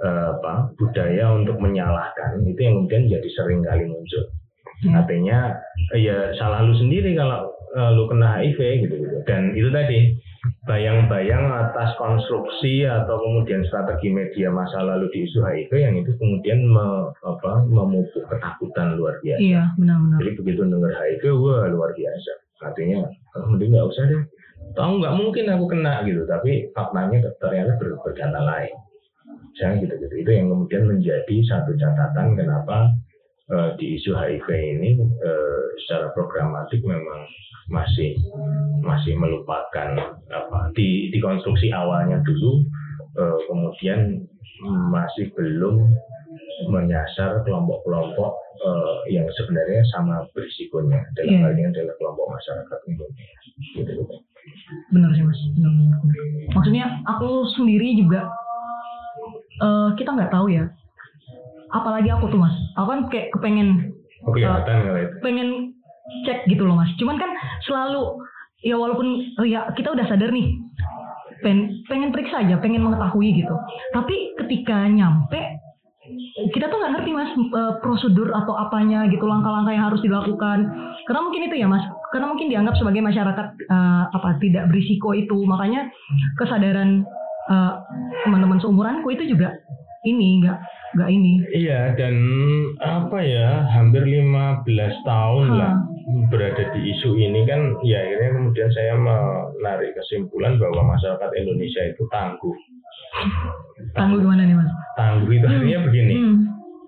eh, 0.00 0.26
apa 0.40 0.72
budaya 0.80 1.36
untuk 1.36 1.60
menyalahkan 1.60 2.42
itu 2.48 2.58
yang 2.58 2.74
kemudian 2.82 3.12
jadi 3.12 3.28
sering 3.36 3.60
kali 3.62 3.84
muncul. 3.86 4.24
Hmm. 4.82 4.98
Artinya 5.04 5.54
ya 5.94 6.32
salah 6.40 6.64
lu 6.64 6.74
sendiri 6.74 7.12
kalau 7.14 7.52
eh, 7.76 7.90
lu 7.92 8.08
kena 8.08 8.40
HIV 8.40 8.58
gitu 8.88 8.94
gitu. 9.04 9.18
Dan 9.28 9.52
itu 9.52 9.68
tadi 9.68 10.16
bayang-bayang 10.64 11.44
atas 11.52 11.92
konstruksi 11.96 12.84
atau 12.84 13.16
kemudian 13.20 13.64
strategi 13.68 14.12
media 14.12 14.48
masa 14.52 14.80
lalu 14.84 15.08
di 15.12 15.24
isu 15.28 15.40
HIV 15.44 15.70
yang 15.72 15.94
itu 16.00 16.12
kemudian 16.16 16.64
me- 16.68 17.12
apa, 17.24 17.64
memupuk 17.68 18.24
ketakutan 18.28 18.96
luar 18.96 19.16
biasa. 19.24 19.40
iya 19.40 19.72
benar-benar 19.76 20.18
Jadi 20.20 20.30
begitu 20.40 20.60
dengar 20.68 20.92
HIV, 20.92 21.22
wah 21.40 21.64
luar 21.68 21.90
biasa. 21.96 22.32
Artinya, 22.64 23.08
ah, 23.36 23.44
mending 23.48 23.72
nggak 23.76 23.88
usah 23.88 24.04
deh. 24.08 24.22
Tahu 24.72 24.92
nggak 25.04 25.14
mungkin 25.20 25.44
aku 25.52 25.64
kena 25.68 26.00
gitu, 26.08 26.24
tapi 26.24 26.72
faktanya 26.72 27.20
ternyata 27.36 27.72
ber- 27.76 28.00
berkata 28.00 28.40
lain. 28.40 28.74
Misalnya 29.52 29.76
gitu-gitu. 29.86 30.14
Itu 30.24 30.30
yang 30.34 30.46
kemudian 30.50 30.82
menjadi 30.88 31.36
satu 31.46 31.76
catatan 31.78 32.34
kenapa 32.34 32.90
eh, 33.50 33.70
di 33.76 33.96
isu 33.96 34.12
HIV 34.12 34.48
ini 34.48 34.90
eh, 35.00 35.62
secara 35.84 36.08
programatik 36.12 36.80
memang 36.80 37.20
masih 37.66 38.12
masih 38.80 39.16
melupakan 39.16 39.96
apa 40.28 40.58
di 40.76 41.08
di 41.08 41.18
konstruksi 41.18 41.72
awalnya 41.72 42.20
dulu 42.22 42.64
eh, 43.16 43.38
kemudian 43.48 44.20
masih 44.92 45.28
belum 45.34 45.80
menyasar 46.70 47.40
kelompok-kelompok 47.44 48.32
eh, 48.62 48.96
yang 49.12 49.26
sebenarnya 49.34 49.82
sama 49.92 50.24
berisikonya 50.32 51.00
dalam 51.16 51.32
Iya. 51.32 51.40
hal 51.42 51.52
ini 51.56 51.64
adalah 51.68 51.94
kelompok 51.98 52.26
masyarakat 52.32 52.78
umumnya 52.86 53.26
gitu 53.76 53.92
gitu. 53.96 54.16
benar 54.92 55.08
sih 55.16 55.24
mas 55.24 55.40
benar, 55.56 55.72
maksudnya 56.52 56.84
aku 57.08 57.28
sendiri 57.56 57.96
juga 57.96 58.28
eh, 59.58 59.88
kita 59.96 60.10
nggak 60.12 60.32
tahu 60.32 60.52
ya 60.52 60.64
apalagi 61.74 62.08
aku 62.14 62.30
tuh 62.30 62.38
mas. 62.38 62.54
Aku 62.78 62.86
kan 62.88 63.00
kayak 63.10 63.34
kepengen 63.34 63.90
itu. 65.04 65.18
pengen 65.20 65.48
cek 66.24 66.46
gitu 66.48 66.62
loh 66.64 66.78
mas. 66.78 66.90
Cuman 66.96 67.18
kan 67.18 67.30
selalu 67.66 68.22
ya 68.64 68.78
walaupun 68.78 69.36
oh 69.42 69.46
ya 69.46 69.68
kita 69.76 69.92
udah 69.92 70.06
sadar 70.08 70.32
nih 70.32 70.56
pengen 71.44 71.84
pengen 71.90 72.08
periksa 72.14 72.40
aja 72.40 72.56
pengen 72.62 72.86
mengetahui 72.86 73.44
gitu. 73.44 73.54
Tapi 73.92 74.38
ketika 74.40 74.88
nyampe 74.88 75.60
kita 76.52 76.68
tuh 76.68 76.76
nggak 76.76 76.92
ngerti 77.00 77.10
mas 77.16 77.30
eh, 77.32 77.74
prosedur 77.80 78.28
atau 78.32 78.54
apanya 78.56 79.08
gitu 79.10 79.24
langkah-langkah 79.26 79.72
yang 79.74 79.86
harus 79.92 80.00
dilakukan. 80.00 80.70
Karena 81.04 81.20
mungkin 81.20 81.42
itu 81.50 81.56
ya 81.60 81.68
mas. 81.68 81.84
Karena 82.14 82.30
mungkin 82.30 82.46
dianggap 82.46 82.78
sebagai 82.78 83.02
masyarakat 83.02 83.46
eh, 83.68 84.04
apa 84.14 84.40
tidak 84.40 84.70
berisiko 84.72 85.12
itu. 85.12 85.36
Makanya 85.44 85.90
kesadaran 86.38 87.04
teman-teman 88.24 88.56
seumuranku 88.56 89.04
itu 89.12 89.36
juga 89.36 89.52
ini 90.04 90.44
nggak 90.44 90.58
nggak 90.94 91.10
ini 91.10 91.32
Iya 91.50 91.96
dan 91.98 92.14
apa 92.78 93.18
ya 93.24 93.66
hampir 93.72 94.04
15 94.04 94.64
tahun 95.02 95.46
Hah. 95.50 95.58
lah 95.58 95.74
berada 96.28 96.70
di 96.76 96.80
isu 96.94 97.16
ini 97.16 97.48
kan 97.48 97.80
ya 97.82 97.98
akhirnya 98.04 98.30
kemudian 98.36 98.70
saya 98.70 98.94
menarik 98.94 99.96
kesimpulan 99.96 100.60
bahwa 100.60 100.94
masyarakat 100.94 101.30
Indonesia 101.40 101.82
itu 101.88 102.04
tangguh 102.12 102.54
Tangguh 103.94 104.18
gimana 104.20 104.42
nih 104.42 104.56
mas? 104.58 104.70
Tangguh 104.98 105.30
itu 105.30 105.46
artinya 105.46 105.86
begini. 105.86 106.14
Hmm. 106.18 106.36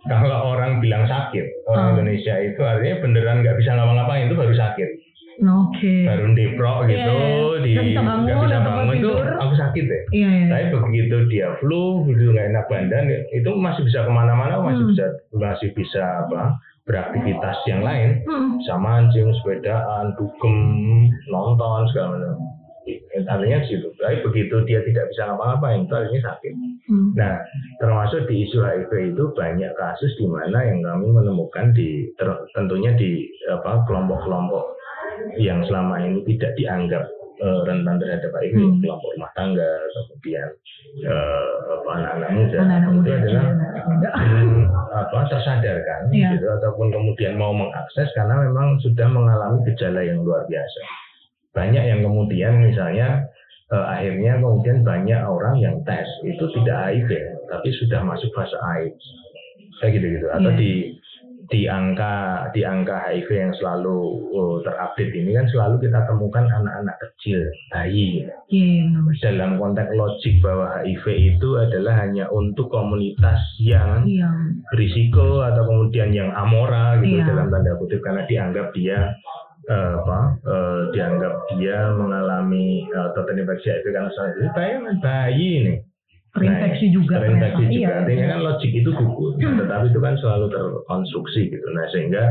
Kalau 0.06 0.54
orang 0.54 0.78
bilang 0.78 1.06
sakit, 1.06 1.66
orang 1.66 1.86
Ah. 1.86 1.92
Indonesia 1.98 2.34
itu 2.42 2.60
artinya 2.62 2.96
beneran 3.02 3.42
nggak 3.42 3.58
bisa 3.58 3.74
ngapa-ngapain 3.74 4.26
itu 4.30 4.34
baru 4.38 4.54
sakit. 4.54 4.88
Oke. 5.36 6.08
Baru 6.08 6.32
deprok 6.32 6.78
gitu, 6.88 6.96
Iya, 6.96 7.60
iya. 7.60 7.60
di 7.60 7.70
Nggak 7.76 7.86
bisa 7.92 8.00
bangun, 8.00 8.24
bisa 8.88 8.96
itu 8.96 9.10
aku 9.36 9.52
sakit 9.52 9.84
deh. 9.84 10.02
Iya 10.16 10.28
iya. 10.32 10.46
Tapi 10.48 10.64
begitu 10.80 11.16
dia 11.28 11.48
flu, 11.60 12.08
begitu 12.08 12.32
nggak 12.32 12.48
enak 12.56 12.64
badan, 12.72 13.04
itu 13.30 13.50
masih 13.52 13.82
bisa 13.84 14.08
ke 14.08 14.12
mana-mana, 14.12 14.56
masih 14.64 14.82
Hmm. 14.88 14.90
bisa 14.96 15.04
masih 15.36 15.68
bisa 15.76 16.02
apa 16.24 16.56
beraktivitas 16.86 17.56
yang 17.68 17.84
lain, 17.84 18.22
Hmm. 18.24 18.56
bisa 18.62 18.74
mancing, 18.78 19.28
sepedaan, 19.42 20.16
dugem, 20.16 20.56
nonton 21.28 21.84
segala 21.92 22.16
macam. 22.16 22.38
Artinya 23.26 23.58
gitu. 23.66 23.90
Tapi 23.98 24.22
begitu 24.22 24.62
dia 24.62 24.78
tidak 24.86 25.10
bisa 25.10 25.26
ngapa-ngapain, 25.26 25.82
itu 25.84 25.94
artinya 25.96 26.22
sakit. 26.30 26.54
Hmm. 26.86 27.08
Nah, 27.18 27.34
termasuk 27.82 28.30
di 28.30 28.46
isu 28.46 28.62
HIV 28.62 28.92
itu 29.10 29.34
banyak 29.34 29.74
kasus 29.74 30.14
di 30.14 30.30
mana 30.30 30.62
yang 30.62 30.86
kami 30.86 31.10
menemukan 31.10 31.74
di 31.74 32.06
ter- 32.14 32.46
tentunya 32.54 32.94
di 32.94 33.26
apa 33.50 33.82
kelompok-kelompok 33.90 34.75
yang 35.36 35.60
selama 35.62 36.00
ini 36.00 36.20
tidak 36.26 36.52
dianggap 36.54 37.04
eh, 37.36 37.60
rentan 37.68 38.00
terhadap 38.00 38.32
HIV, 38.32 38.56
Hmm. 38.56 38.80
kelompok 38.80 39.12
rumah 39.12 39.28
tangga, 39.32 39.68
kemudian 39.92 40.48
apa, 41.04 41.90
anak-anak 41.92 42.30
muda, 42.32 42.56
Anak-anak 42.58 42.90
muda. 42.96 43.12
adalah 43.12 43.46
hmm, 44.16 44.60
apa 44.90 45.18
tersadarkan 45.28 46.00
Iya. 46.08 46.28
gitu 46.32 46.46
ataupun 46.50 46.88
kemudian 46.88 47.36
mau 47.36 47.52
mengakses 47.52 48.08
karena 48.12 48.40
memang 48.40 48.80
sudah 48.80 49.04
mengalami 49.06 49.60
gejala 49.68 50.00
yang 50.00 50.24
luar 50.24 50.48
biasa. 50.48 50.80
Banyak 51.52 51.84
yang 51.84 52.00
kemudian 52.00 52.56
misalnya 52.58 53.28
eh, 53.68 53.84
akhirnya 53.84 54.40
kemudian 54.40 54.80
banyak 54.80 55.20
orang 55.20 55.58
yang 55.58 55.76
tes 55.82 56.08
itu 56.22 56.40
tidak 56.54 56.76
HIV 56.88 57.10
tapi 57.46 57.68
sudah 57.74 58.00
masuk 58.00 58.32
fase 58.32 58.56
AIDS 58.56 59.04
kayak 59.76 60.00
gitu-gitu 60.00 60.24
atau 60.30 60.50
Iya. 60.50 60.56
di 60.56 60.70
di 61.46 61.70
angka 61.70 62.48
di 62.50 62.66
angka 62.66 63.06
HIV 63.06 63.28
yang 63.30 63.52
selalu 63.58 63.98
oh, 64.34 64.58
terupdate 64.66 65.14
ini 65.14 65.36
kan 65.36 65.46
selalu 65.50 65.86
kita 65.86 66.02
temukan 66.10 66.44
anak-anak 66.50 66.96
kecil 66.98 67.38
bayi 67.70 68.22
gitu 68.22 68.32
Iya 68.50 68.66
iya 68.86 69.00
dalam 69.22 69.58
konteks 69.58 69.90
logik 69.94 70.34
bahwa 70.42 70.82
HIV 70.82 71.04
itu 71.36 71.48
adalah 71.58 71.94
hanya 72.02 72.26
untuk 72.30 72.70
komunitas 72.70 73.38
yang 73.62 74.06
Iya. 74.06 74.30
risiko 74.74 75.42
atau 75.46 75.66
kemudian 75.66 76.10
yang 76.10 76.30
amora 76.34 76.98
gitu 77.02 77.22
Iya. 77.22 77.30
dalam 77.30 77.50
tanda 77.50 77.78
kutip 77.78 78.02
karena 78.02 78.22
dianggap 78.26 78.74
dia 78.74 79.14
eh, 79.66 79.92
apa 80.02 80.20
eh, 80.46 80.80
dianggap 80.94 81.34
dia 81.58 81.90
mengalami 81.94 82.86
eh, 82.86 83.04
atau 83.12 83.22
terinfeksi 83.26 83.70
HIV 83.70 83.86
karena 83.94 84.10
salah 84.14 84.30
itu 84.34 84.50
bayi 84.54 84.74
bayi 85.02 85.48
ini 85.62 85.74
Terinfeksi 86.36 86.86
juga. 86.88 87.14
terinfeksi 87.18 87.56
ternyata. 87.58 87.72
juga 87.72 87.80
Iya. 87.82 87.98
artinya 87.98 88.26
kan 88.26 88.40
logik 88.42 88.72
itu 88.74 88.90
gugur 88.92 89.32
Nah, 89.36 89.54
tetapi 89.58 89.84
itu 89.88 89.98
kan 89.98 90.14
selalu 90.16 90.46
terkonstruksi 90.48 91.40
gitu 91.48 91.66
nah 91.70 91.86
sehingga 91.88 92.24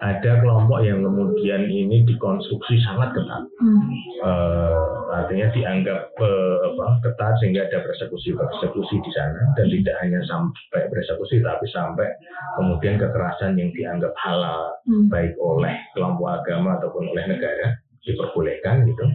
ada 0.00 0.32
kelompok 0.36 0.82
yang 0.82 0.98
kemudian 1.00 1.62
ini 1.64 2.02
dikonstruksi 2.02 2.74
sangat 2.80 3.12
ketat 3.12 3.42
Hmm. 3.56 3.86
eh, 4.20 4.86
artinya 5.14 5.46
dianggap 5.48 6.10
eh, 6.12 6.58
apa 6.68 6.86
ketat 7.00 7.38
sehingga 7.38 7.62
ada 7.64 7.78
persekusi 7.80 8.32
persekusi 8.32 8.96
di 8.96 9.10
sana 9.12 9.42
dan 9.52 9.66
tidak 9.68 9.94
hanya 9.98 10.18
sampai 10.24 10.86
persekusi 10.88 11.38
tapi 11.38 11.66
sampai 11.68 12.08
kemudian 12.56 12.96
kekerasan 12.96 13.54
yang 13.54 13.70
dianggap 13.70 14.10
halal 14.16 14.74
Hmm. 14.82 15.06
baik 15.06 15.38
oleh 15.38 15.74
kelompok 15.92 16.34
agama 16.36 16.74
ataupun 16.76 17.06
oleh 17.08 17.24
negara 17.28 17.70
diperbolehkan 18.02 18.82
gitu 18.84 19.06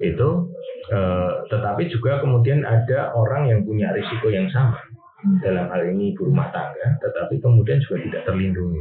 itu 0.00 0.28
eh, 0.88 1.30
tetapi 1.48 1.88
juga 1.88 2.18
kemudian 2.18 2.64
ada 2.64 3.12
orang 3.12 3.46
yang 3.46 3.60
punya 3.62 3.92
risiko 3.92 4.28
yang 4.28 4.48
sama 4.48 4.80
dalam 5.44 5.68
hal 5.68 5.84
ini 5.86 6.12
ibu 6.12 6.26
rumah 6.26 6.48
tangga 6.50 6.96
tetapi 6.98 7.38
kemudian 7.38 7.78
juga 7.84 8.00
tidak 8.02 8.22
terlindungi 8.24 8.80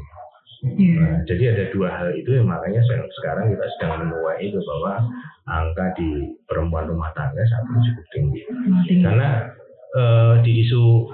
Iya. 0.59 0.99
Nah, 0.99 1.15
jadi 1.23 1.55
ada 1.55 1.63
dua 1.71 1.87
hal 1.87 2.11
itu 2.11 2.35
yang 2.35 2.43
makanya 2.43 2.83
se- 2.83 3.07
sekarang 3.15 3.47
kita 3.47 3.63
sedang 3.79 4.03
menuai 4.03 4.43
itu 4.43 4.59
bahwa 4.59 5.07
angka 5.47 5.95
di 5.95 6.35
perempuan 6.51 6.83
rumah 6.83 7.15
tangga 7.15 7.39
saat 7.47 7.63
ini 7.63 7.79
cukup 7.87 8.05
tinggi. 8.11 8.41
Mati. 8.67 8.99
Karena 8.99 9.47
eh, 9.95 10.33
di 10.43 10.67
isu 10.67 11.07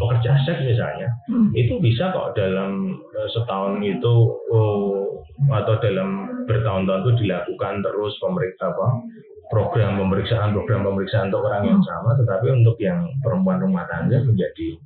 pekerja 0.00 0.40
seks 0.48 0.64
misalnya 0.64 1.12
Hmm. 1.28 1.52
itu 1.52 1.76
bisa 1.76 2.08
kok 2.08 2.40
dalam 2.40 2.96
eh, 3.12 3.28
setahun 3.36 3.84
itu 3.84 4.14
oh, 4.48 5.20
atau 5.52 5.76
dalam 5.76 6.32
bertahun-tahun 6.46 7.00
itu 7.04 7.12
dilakukan 7.26 7.74
terus 7.82 8.14
pemeriksa 8.22 8.72
apa 8.72 8.86
program 9.50 9.98
pemeriksaan 10.00 10.54
program 10.54 10.86
pemeriksaan 10.86 11.30
untuk 11.30 11.46
orang 11.46 11.64
yang 11.66 11.82
sama 11.82 12.18
tetapi 12.18 12.46
untuk 12.50 12.76
yang 12.82 13.06
perempuan 13.22 13.62
rumah 13.62 13.86
tangga 13.86 14.22
menjadi 14.22 14.78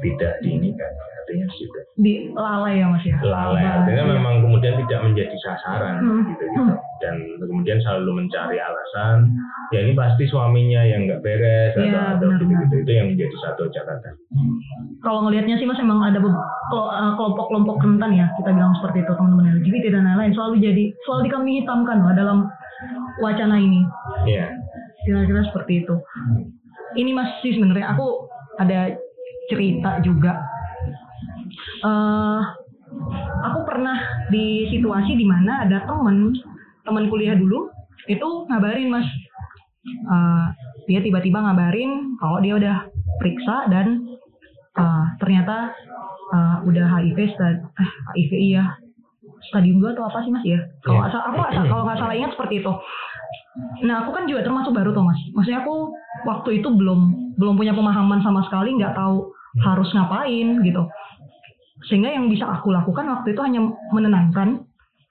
tidak 0.00 0.40
diinikan 0.40 0.88
artinya 1.22 1.46
situ 1.54 1.78
Di 1.94 2.12
lalai 2.32 2.80
ya 2.80 2.88
mas 2.88 3.04
ya. 3.04 3.14
lalai 3.20 3.60
artinya 3.62 4.04
iya. 4.04 4.12
memang 4.16 4.40
kemudian 4.40 4.74
tidak 4.80 5.00
menjadi 5.04 5.36
sasaran 5.44 5.96
Hmm. 6.02 6.22
gitu 6.26 6.44
gitu. 6.48 6.74
Dan 7.02 7.16
kemudian 7.40 7.78
selalu 7.82 8.24
mencari 8.24 8.56
alasan 8.56 9.26
ya 9.70 9.82
ini 9.82 9.92
pasti 9.92 10.24
suaminya 10.24 10.86
yang 10.86 11.04
nggak 11.04 11.18
beres 11.20 11.74
atau, 11.74 11.82
Iya, 11.82 12.02
atau 12.16 12.26
benar, 12.30 12.40
gitu 12.40 12.54
gitu. 12.56 12.74
Itu 12.82 12.90
yang 12.94 13.06
menjadi 13.10 13.36
satu 13.42 13.62
catatan. 13.68 14.14
Kalau 15.02 15.20
ngelihatnya 15.26 15.58
sih 15.58 15.66
mas 15.66 15.82
emang 15.82 15.98
ada 16.00 16.18
eh, 16.18 17.12
kelompok-kelompok 17.18 17.82
rentan 17.82 18.12
ya 18.14 18.26
kita 18.38 18.50
bilang 18.50 18.72
seperti 18.78 19.02
itu 19.02 19.12
teman-teman 19.12 19.58
LGBT 19.58 19.84
dan 19.92 20.02
lain-lain. 20.08 20.32
Selalu 20.32 20.54
jadi 20.58 20.84
selalu 21.04 21.20
dikambing 21.26 21.56
hitamkan 21.62 21.98
lah 22.00 22.14
dalam 22.14 22.38
wacana 23.18 23.56
ini. 23.58 23.82
Ya 24.24 24.46
kira-kira 25.02 25.42
seperti 25.50 25.82
itu. 25.82 25.94
Ini 26.94 27.10
mas 27.12 27.30
sih 27.42 27.54
sebenarnya 27.54 27.94
aku 27.94 28.30
ada 28.62 28.94
cerita 29.52 30.00
juga. 30.00 30.40
Eh 31.84 32.42
aku 33.42 33.60
pernah 33.66 33.96
di 34.30 34.70
situasi 34.70 35.18
di 35.18 35.26
mana 35.26 35.66
ada 35.66 35.84
temen 35.84 36.32
teman 36.82 37.06
kuliah 37.12 37.36
dulu 37.36 37.68
itu 38.08 38.28
ngabarin 38.50 38.90
mas. 38.90 39.06
Eh, 39.86 40.46
dia 40.90 41.00
tiba-tiba 41.02 41.42
ngabarin 41.42 42.18
kalau 42.18 42.38
dia 42.42 42.54
udah 42.58 42.76
periksa 43.18 43.70
dan 43.70 44.18
eh, 44.78 45.04
ternyata 45.18 45.74
eh, 46.34 46.56
udah 46.66 46.86
HIV 46.98 47.18
eh, 47.18 47.56
HIV 48.16 48.32
iya. 48.38 48.64
Stadium 49.42 49.82
2 49.82 49.98
atau 49.98 50.06
apa 50.06 50.22
sih 50.22 50.30
mas? 50.30 50.44
Ya 50.46 50.60
kalau 50.86 51.02
salah 51.10 51.34
aku 51.34 51.40
kalau 51.66 51.82
nggak 51.86 51.98
salah 51.98 52.14
ingat 52.14 52.30
seperti 52.34 52.62
itu. 52.62 52.72
Nah 53.84 54.06
aku 54.06 54.10
kan 54.14 54.24
juga 54.30 54.46
termasuk 54.46 54.70
baru 54.70 54.94
tuh 54.94 55.02
mas. 55.02 55.18
Maksudnya 55.34 55.66
aku 55.66 55.90
waktu 56.30 56.62
itu 56.62 56.68
belum 56.70 57.00
belum 57.34 57.54
punya 57.58 57.74
pemahaman 57.74 58.22
sama 58.22 58.46
sekali 58.46 58.78
nggak 58.78 58.94
tahu 58.94 59.34
harus 59.60 59.88
ngapain 59.92 60.64
gitu 60.64 60.88
sehingga 61.90 62.14
yang 62.14 62.30
bisa 62.30 62.46
aku 62.46 62.70
lakukan 62.70 63.04
waktu 63.10 63.34
itu 63.34 63.42
hanya 63.42 63.60
menenangkan 63.90 64.64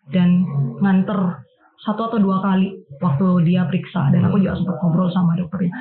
dan 0.09 0.47
nganter 0.79 1.43
satu 1.81 2.13
atau 2.13 2.19
dua 2.21 2.37
kali 2.45 2.77
waktu 3.01 3.25
dia 3.41 3.65
periksa 3.65 4.13
dan 4.13 4.21
aku 4.29 4.37
juga 4.37 4.53
sempat 4.53 4.77
ngobrol 4.85 5.09
sama 5.09 5.33
dokternya. 5.33 5.73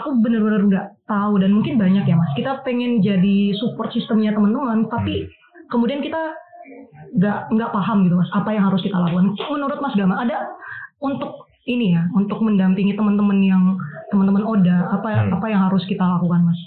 Aku 0.00 0.16
bener-bener 0.24 0.64
nggak 0.64 0.86
tahu 1.04 1.36
dan 1.44 1.52
mungkin 1.52 1.76
banyak 1.76 2.08
ya 2.08 2.16
mas. 2.16 2.32
Kita 2.32 2.64
pengen 2.64 3.04
jadi 3.04 3.52
support 3.60 3.92
sistemnya 3.92 4.32
teman-teman, 4.32 4.88
tapi 4.88 5.28
kemudian 5.68 6.00
kita 6.00 6.32
nggak 7.20 7.52
nggak 7.52 7.70
paham 7.70 8.08
gitu 8.08 8.16
mas 8.16 8.32
apa 8.32 8.48
yang 8.56 8.64
harus 8.64 8.80
kita 8.80 8.96
lakukan. 8.96 9.36
Menurut 9.52 9.78
Mas 9.84 9.92
Gama 9.92 10.24
ada 10.24 10.56
untuk 11.04 11.52
ini 11.68 11.94
ya 11.94 12.08
untuk 12.16 12.40
mendampingi 12.40 12.96
teman-teman 12.96 13.38
yang 13.44 13.76
teman-teman 14.08 14.42
Oda 14.48 14.88
apa 14.88 15.08
Hmm. 15.12 15.36
apa 15.36 15.46
yang 15.52 15.68
harus 15.68 15.84
kita 15.84 16.00
lakukan 16.00 16.48
mas? 16.48 16.58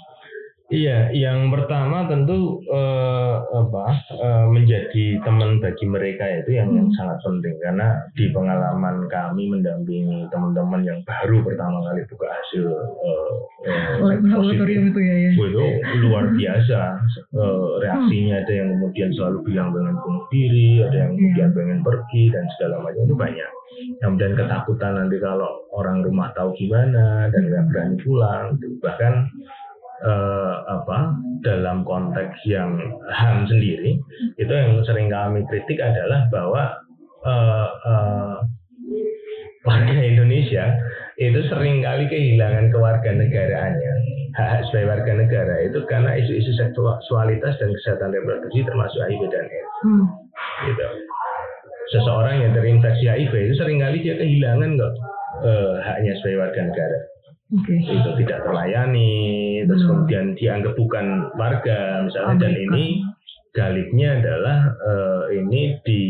Iya, 0.66 1.14
yang 1.14 1.46
pertama 1.54 2.10
tentu 2.10 2.58
eh, 2.66 3.34
apa 3.38 3.86
eh, 4.18 4.46
menjadi 4.50 5.22
teman 5.22 5.62
bagi 5.62 5.86
mereka 5.86 6.26
itu 6.42 6.58
yang, 6.58 6.74
yang 6.74 6.90
Hmm. 6.90 6.96
sangat 6.98 7.22
penting. 7.22 7.54
Karena 7.62 7.94
di 8.18 8.34
pengalaman 8.34 9.06
kami 9.06 9.46
mendampingi 9.46 10.26
teman-teman 10.34 10.82
yang 10.82 10.98
baru 11.06 11.46
pertama 11.46 11.86
kali 11.86 12.02
buka 12.10 12.26
hasil 12.26 12.64
eh, 12.66 13.30
eh, 13.70 14.18
positif 14.26 14.78
itu 14.90 15.00
ya 15.06 15.16
ya. 15.22 15.30
Itu 15.38 15.64
luar 16.02 16.34
biasa. 16.34 16.80
Eh, 17.30 17.66
reaksinya 17.86 18.34
ada 18.42 18.52
yang 18.52 18.68
kemudian 18.74 19.10
selalu 19.14 19.38
bilang 19.46 19.70
pengen 19.70 19.94
bunuh 20.02 20.24
diri 20.34 20.82
ada 20.82 20.96
yang 20.98 21.12
kemudian 21.14 21.50
pengen 21.54 21.80
pergi 21.86 22.22
dan 22.34 22.42
segala 22.58 22.82
macam. 22.82 23.06
Itu 23.06 23.14
banyak. 23.14 23.50
Kemudian 24.02 24.34
ketakutan 24.34 24.98
nanti 24.98 25.20
kalau 25.22 25.62
orang 25.70 26.02
rumah 26.02 26.32
tahu 26.34 26.56
gimana 26.58 27.28
dan 27.30 27.42
nggak 27.46 27.64
berani 27.70 27.96
pulang 28.02 28.56
bahkan 28.82 29.28
eh, 30.04 30.54
apa 30.68 31.16
dalam 31.40 31.86
konteks 31.86 32.36
yang 32.44 32.76
ham 33.12 33.46
sendiri 33.48 33.96
itu 34.36 34.52
yang 34.52 34.82
sering 34.84 35.08
kami 35.08 35.46
kritik 35.48 35.80
adalah 35.80 36.28
bahwa 36.28 36.62
eh, 37.24 37.68
eh, 37.88 38.36
warga 39.66 39.98
Indonesia 39.98 40.76
itu 41.16 41.40
sering 41.48 41.80
kali 41.80 42.06
kehilangan 42.12 42.68
kewarganegaraannya 42.70 43.92
hak 44.36 44.48
hak 44.52 44.62
sebagai 44.68 44.92
warga 44.92 45.12
negara 45.16 45.54
itu 45.64 45.80
karena 45.88 46.12
isu-isu 46.20 46.52
seksualitas 46.60 47.56
dan 47.56 47.72
kesehatan 47.72 48.12
reproduksi 48.12 48.60
termasuk 48.68 49.00
HIV 49.00 49.22
dan 49.32 49.48
AIDS 49.48 49.64
Hmm. 49.76 50.08
gitu. 50.64 50.88
Seseorang 51.92 52.40
yang 52.40 52.52
terinfeksi 52.56 53.04
HIV 53.06 53.32
itu 53.32 53.54
sering 53.60 53.78
kali 53.84 54.00
dia 54.00 54.16
kehilangan 54.16 54.76
kok 54.80 54.92
eh, 55.44 55.74
haknya 55.84 56.16
sebagai 56.20 56.48
warga 56.48 56.60
negara. 56.68 56.98
Oke. 57.46 57.74
itu 57.78 58.10
tidak 58.26 58.42
terlayani 58.42 59.14
terus 59.70 59.86
Hmm. 59.86 59.90
kemudian 60.02 60.26
dianggap 60.34 60.74
bukan 60.74 61.06
warga 61.38 62.02
misalnya 62.02 62.34
dan 62.42 62.52
Abaikan. 62.52 62.66
ini 62.74 62.84
galibnya 63.54 64.08
adalah 64.18 64.58
eh, 64.82 65.22
ini 65.38 65.78
di 65.86 66.02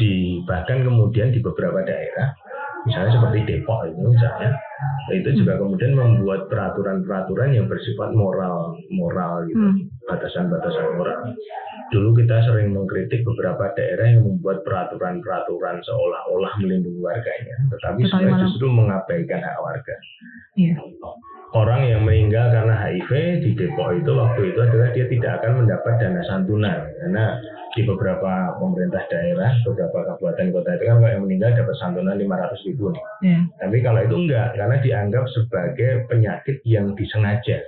di 0.00 0.12
bahkan 0.48 0.80
kemudian 0.80 1.32
di 1.32 1.40
beberapa 1.40 1.84
daerah 1.84 2.32
misalnya 2.84 3.20
seperti 3.20 3.38
Depok 3.44 3.84
itu 3.88 4.00
misalnya 4.06 4.56
itu 5.12 5.28
juga 5.40 5.56
kemudian 5.56 5.92
membuat 5.92 6.48
peraturan-peraturan 6.48 7.52
yang 7.52 7.66
bersifat 7.68 8.12
moral 8.12 8.76
moral 8.92 9.44
gitu 9.48 9.60
Hmm. 9.60 9.88
Batasan-batasan 10.06 10.86
moral 10.96 11.34
dulu 11.94 12.18
kita 12.18 12.42
sering 12.46 12.74
mengkritik 12.74 13.22
beberapa 13.22 13.70
daerah 13.78 14.06
yang 14.10 14.26
membuat 14.26 14.66
peraturan-peraturan 14.66 15.82
seolah-olah 15.86 16.52
melindungi 16.62 16.98
warganya 17.02 17.56
tetapi 17.70 18.06
sebenarnya 18.06 18.46
justru 18.46 18.66
mengabaikan 18.70 19.42
hak 19.42 19.58
warga 19.62 19.96
Iya. 20.56 20.80
orang 21.52 21.84
yang 21.84 22.02
meninggal 22.08 22.48
karena 22.48 22.74
HIV 22.80 23.10
di 23.44 23.50
Depok 23.54 23.92
itu 23.92 24.08
waktu 24.08 24.40
itu 24.56 24.58
adalah 24.64 24.88
dia 24.96 25.04
tidak 25.04 25.30
akan 25.44 25.52
mendapat 25.62 25.92
dana 26.00 26.22
santunan 26.24 26.80
karena 26.96 27.24
di 27.76 27.84
beberapa 27.84 28.56
pemerintah 28.56 29.04
daerah, 29.12 29.52
beberapa 29.68 30.08
kabupaten 30.08 30.48
kota 30.48 30.80
itu 30.80 30.84
kan 30.88 30.96
kalau 30.96 31.12
yang 31.12 31.22
meninggal 31.28 31.52
dapat 31.52 31.76
santunan 31.76 32.16
500 32.16 32.64
ribu 32.72 32.88
nih. 32.88 33.04
Iya. 33.20 33.40
Tapi 33.60 33.76
kalau 33.84 34.00
itu 34.00 34.16
enggak, 34.16 34.48
karena 34.56 34.76
dianggap 34.80 35.24
sebagai 35.28 35.90
penyakit 36.08 36.56
yang 36.64 36.96
disengaja. 36.96 37.60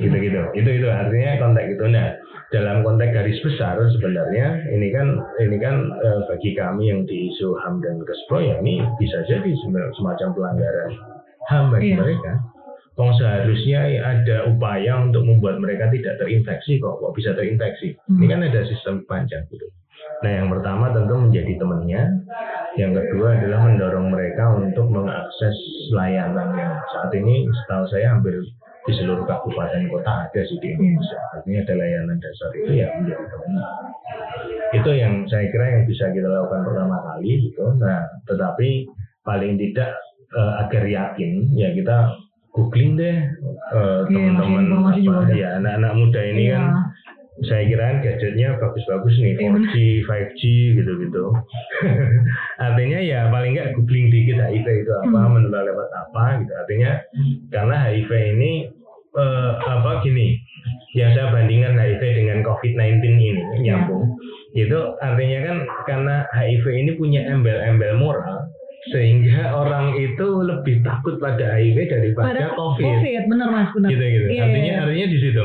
Gitu-gitu. 0.00 0.40
Itu 0.56 0.70
itu 0.70 0.86
artinya 0.88 1.40
konteks 1.40 1.68
itu. 1.76 1.84
Nah, 1.88 2.08
dalam 2.50 2.82
konteks 2.82 3.14
garis 3.14 3.38
besar 3.40 3.78
sebenarnya 3.94 4.68
ini 4.74 4.90
kan 4.90 5.16
ini 5.38 5.56
kan 5.56 5.76
eh, 6.02 6.20
bagi 6.26 6.52
kami 6.54 6.90
yang 6.90 7.06
di 7.06 7.30
isu 7.30 7.54
HAM 7.62 7.78
dan 7.80 8.02
KESPRO 8.02 8.38
ya 8.42 8.54
ini 8.58 8.82
bisa 8.98 9.22
jadi 9.24 9.50
sem- 9.62 9.92
semacam 9.96 10.28
pelanggaran 10.34 10.90
HAM 11.48 11.64
bagi 11.70 11.94
Iya. 11.94 11.98
mereka. 12.02 12.32
Wong 12.98 13.16
seharusnya 13.16 13.80
ada 14.02 14.44
upaya 14.44 15.00
untuk 15.00 15.24
membuat 15.24 15.56
mereka 15.56 15.88
tidak 15.88 16.20
terinfeksi 16.20 16.76
kok, 16.82 17.00
kok 17.00 17.16
bisa 17.16 17.32
terinfeksi. 17.32 17.96
Hmm. 18.10 18.20
Ini 18.20 18.26
kan 18.28 18.40
ada 18.44 18.60
sistem 18.68 19.08
panjang 19.08 19.46
gitu. 19.48 19.64
Nah 20.20 20.32
yang 20.36 20.52
pertama 20.52 20.92
tentu 20.92 21.16
menjadi 21.16 21.56
temannya, 21.56 22.02
yang 22.76 22.92
kedua 22.92 23.40
adalah 23.40 23.64
mendorong 23.64 24.12
mereka 24.12 24.52
untuk 24.52 24.92
mengakses 24.92 25.56
layanan 25.96 26.52
yang 26.52 26.76
saat 26.92 27.08
ini 27.16 27.48
setahu 27.62 27.88
saya 27.88 28.12
hampir 28.12 28.36
di 28.90 28.98
seluruh 28.98 29.22
kabupaten 29.22 29.86
kota 29.86 30.26
ada 30.26 30.40
sih 30.42 30.58
di 30.58 30.74
Indonesia. 30.74 31.20
Artinya 31.32 31.60
ada 31.62 31.74
layanan 31.78 32.18
dasar 32.18 32.50
itu 32.52 32.70
ya 32.74 32.88
menjadi 32.98 33.24
temannya. 33.30 33.64
Itu 34.74 34.90
yang 34.90 35.14
saya 35.26 35.46
kira 35.48 35.66
yang 35.70 35.84
bisa 35.86 36.10
kita 36.10 36.26
lakukan 36.26 36.62
pertama 36.66 36.96
kali 37.06 37.30
gitu. 37.46 37.64
Nah 37.78 38.02
tetapi 38.26 38.90
paling 39.22 39.54
tidak 39.56 39.94
eh, 40.34 40.52
agar 40.66 40.82
yakin 40.82 41.54
ya 41.54 41.70
kita 41.70 42.18
googling 42.50 42.98
deh 42.98 43.14
eh, 43.70 44.00
Iya, 44.10 44.34
teman-teman 44.34 44.98
juga 44.98 45.22
apa, 45.22 45.30
ya 45.30 45.48
anak-anak 45.62 45.92
muda 45.94 46.20
ini 46.26 46.50
Iya. 46.50 46.54
kan 46.58 46.64
saya 47.40 47.64
kira 47.64 47.82
kan 47.88 47.96
gadgetnya 48.04 48.48
bagus-bagus 48.60 49.14
nih 49.16 49.32
Iya, 49.32 49.48
4G, 49.48 49.74
5G 50.04 50.40
gitu-gitu. 50.76 51.24
Artinya 52.66 52.98
ya 53.00 53.32
paling 53.32 53.56
nggak 53.56 53.72
googling 53.74 54.12
dikit 54.12 54.36
HIV 54.38 54.66
itu 54.84 54.92
apa, 54.92 55.08
Hmm. 55.08 55.32
menular 55.38 55.64
lewat 55.64 55.88
apa 55.88 56.24
gitu. 56.44 56.52
Artinya 56.52 56.90
karena 57.48 57.76
HIV 57.88 58.10
ini 58.36 58.52
eh, 59.16 59.52
apa 59.64 60.02
gini, 60.02 60.38
yang 60.94 61.14
saya 61.14 61.30
bandingkan 61.30 61.78
HIV 61.78 62.02
dengan 62.02 62.38
COVID-19 62.42 63.02
ini 63.06 63.28
nyambung, 63.62 64.14
itu 64.54 64.78
artinya 64.98 65.38
kan 65.46 65.56
karena 65.86 66.16
HIV 66.34 66.64
ini 66.66 66.90
punya 66.98 67.22
embel-embel 67.30 67.94
moral 67.96 68.50
sehingga 68.88 69.52
orang 69.52 69.92
itu 70.00 70.40
lebih 70.40 70.80
takut 70.80 71.20
pada 71.20 71.52
HIV 71.52 71.84
daripada 71.92 72.32
Pada 72.32 72.46
COVID. 72.56 72.80
COVID, 72.80 73.22
benar 73.28 73.48
mas, 73.52 73.68
benar. 73.76 73.88
gitu 73.92 74.00
gitu. 74.02 74.26
Iya, 74.32 74.42
artinya 74.48 74.72
iya. 74.72 74.80
artinya 74.82 75.06
di 75.12 75.18
situ. 75.20 75.44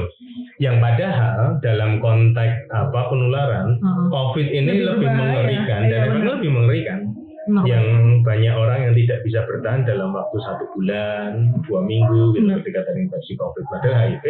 Yang 0.56 0.76
padahal 0.80 1.40
dalam 1.60 1.92
konteks 2.00 2.56
apa 2.72 3.00
penularan 3.12 3.76
Heeh. 3.76 4.08
covid 4.08 4.48
ini 4.48 4.72
Lebih 4.72 4.88
lebih, 4.88 5.08
berbahaya. 5.12 5.36
mengerikan. 5.36 5.80
Iya, 5.84 5.92
dan 5.92 6.24
lebih 6.24 6.50
mengerikan 6.56 7.00
Benar, 7.46 7.62
Mas. 7.62 7.70
yang 7.70 7.86
banyak 8.22 8.54
orang 8.54 8.80
yang 8.82 8.94
tidak 8.96 9.20
bisa 9.22 9.40
bertahan 9.46 9.86
dalam 9.86 10.10
waktu 10.12 10.38
satu 10.42 10.66
bulan 10.74 11.30
dua 11.64 11.80
minggu 11.80 12.34
gitu 12.34 12.42
Benar. 12.42 12.58
ketika 12.62 12.82
terinfeksi 12.86 13.34
covid 13.36 13.64
padahal 13.70 13.96
HIV 14.10 14.26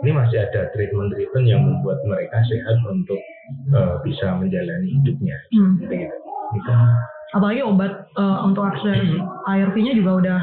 ini 0.00 0.10
masih 0.10 0.38
ada 0.40 0.68
treatment 0.70 1.08
treatment 1.10 1.46
yang 1.46 1.62
membuat 1.62 2.00
mereka 2.04 2.36
sehat 2.44 2.76
untuk 2.84 3.20
eh, 3.70 3.94
bisa 4.02 4.34
menjalani 4.34 4.88
hidupnya 4.92 5.36
Hmm. 5.50 5.80
gitu 5.80 5.94
gitu 5.98 6.16
Gitu. 6.50 6.72
Apalagi 7.30 7.62
obat 7.62 7.92
eh, 8.12 8.38
untuk 8.42 8.66
akses 8.66 8.98
ARV-nya 9.46 9.92
juga 9.94 10.12
udah 10.18 10.40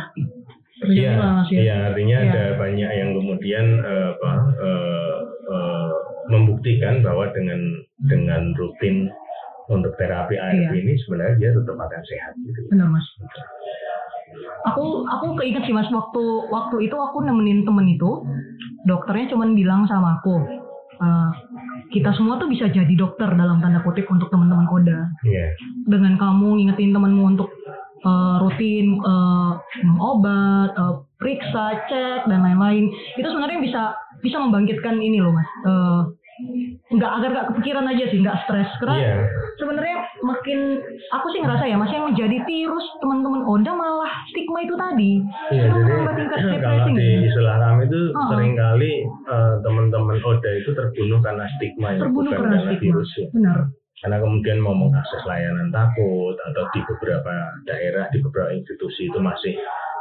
Iya, 0.77 1.17
ya. 1.17 1.41
iya, 1.51 1.75
artinya 1.89 2.17
Iya. 2.21 2.29
ada 2.29 2.43
banyak 2.55 2.91
yang 2.91 3.09
kemudian 3.13 3.65
eh, 3.81 4.07
apa, 4.13 4.31
eh, 4.57 5.15
eh, 5.49 5.89
membuktikan 6.27 7.01
bahwa 7.01 7.27
dengan 7.31 7.59
dengan 8.03 8.53
rutin 8.53 9.09
untuk 9.67 9.93
terapi 9.95 10.35
ARV 10.35 10.55
Iya. 10.65 10.71
ini 10.77 10.93
sebenarnya 10.97 11.35
dia 11.37 11.51
tetap 11.51 11.75
akan 11.75 12.01
sehat 12.03 12.33
gitu. 12.39 12.59
Benar 12.69 12.87
mas. 12.87 13.07
Aku 14.65 14.85
aku 15.05 15.25
keinget 15.35 15.63
sih 15.63 15.71
mas 15.71 15.87
waktu 15.89 16.21
waktu 16.47 16.75
itu 16.83 16.95
aku 16.95 17.21
nemenin 17.21 17.63
temen 17.63 17.87
itu 17.87 18.23
dokternya 18.83 19.27
cuman 19.29 19.51
bilang 19.53 19.83
sama 19.85 20.19
aku 20.19 20.35
eh, 20.97 21.29
kita 21.89 22.11
semua 22.11 22.35
tuh 22.35 22.47
bisa 22.47 22.67
jadi 22.67 22.91
dokter 22.93 23.27
dalam 23.29 23.59
tanda 23.59 23.79
kutip 23.79 24.07
untuk 24.07 24.27
teman-teman 24.27 24.67
koda 24.67 25.07
Iya. 25.21 25.55
dengan 25.85 26.15
kamu 26.15 26.47
ngingetin 26.57 26.91
temenmu 26.91 27.23
untuk 27.29 27.49
eh, 27.99 28.35
rutin 28.39 28.99
minum 29.77 29.97
obat, 29.97 30.69
eh, 30.71 30.93
periksa, 31.17 31.65
cek 31.85 32.21
dan 32.25 32.39
lain-lain 32.41 32.87
itu 33.15 33.25
sebenarnya 33.25 33.59
bisa 33.59 33.81
bisa 34.19 34.37
membangkitkan 34.37 34.97
ini 34.97 35.19
loh 35.19 35.31
mas. 35.31 35.49
Eh, 35.63 36.01
nggak 36.87 37.11
agar 37.11 37.29
nggak 37.29 37.47
kepikiran 37.51 37.85
aja 37.85 38.05
sih, 38.07 38.19
nggak 38.19 38.37
stres 38.43 38.69
karena 38.77 38.95
Iya. 38.95 39.15
sebenarnya 39.55 39.97
makin 40.21 40.59
aku 41.09 41.27
sih 41.29 41.39
ngerasa 41.39 41.63
ya 41.63 41.75
mas 41.75 41.89
yang 41.89 42.05
menjadi 42.05 42.37
virus 42.43 42.85
teman-teman 42.97 43.41
Oda 43.43 43.71
malah 43.71 44.11
stigma 44.27 44.61
itu 44.61 44.73
tadi 44.73 45.11
Iya, 45.49 45.63
Itu 45.67 45.79
jadi 45.79 46.03
tingkat 46.15 46.39
kalau 46.63 46.87
di 46.89 47.07
istilah 47.25 47.57
kami 47.59 47.81
itu 47.85 47.99
Oh. 48.09 48.27
sering 48.29 48.53
kali 48.53 48.91
eh, 49.03 49.55
teman-teman 49.61 50.17
Oda 50.19 50.49
itu 50.53 50.69
terbunuh 50.71 51.19
karena 51.19 51.45
stigma 51.53 51.87
ya, 51.91 51.99
terbunuh 52.01 52.31
bukan 52.31 52.39
karena 52.39 52.55
karena 52.55 52.67
stigma 52.69 52.83
virus 52.85 53.09
ya. 53.15 53.27
benar 53.31 53.59
Karena 53.97 54.17
kemudian 54.21 54.57
mau 54.61 54.77
mengakses 54.77 55.25
layanan 55.25 55.73
takut 55.73 56.37
atau 56.37 56.63
di 56.69 56.85
beberapa 56.85 57.33
daerah, 57.65 58.05
di 58.07 58.21
beberapa 58.21 58.53
institusi 58.53 59.09
itu 59.09 59.17
masih 59.17 59.57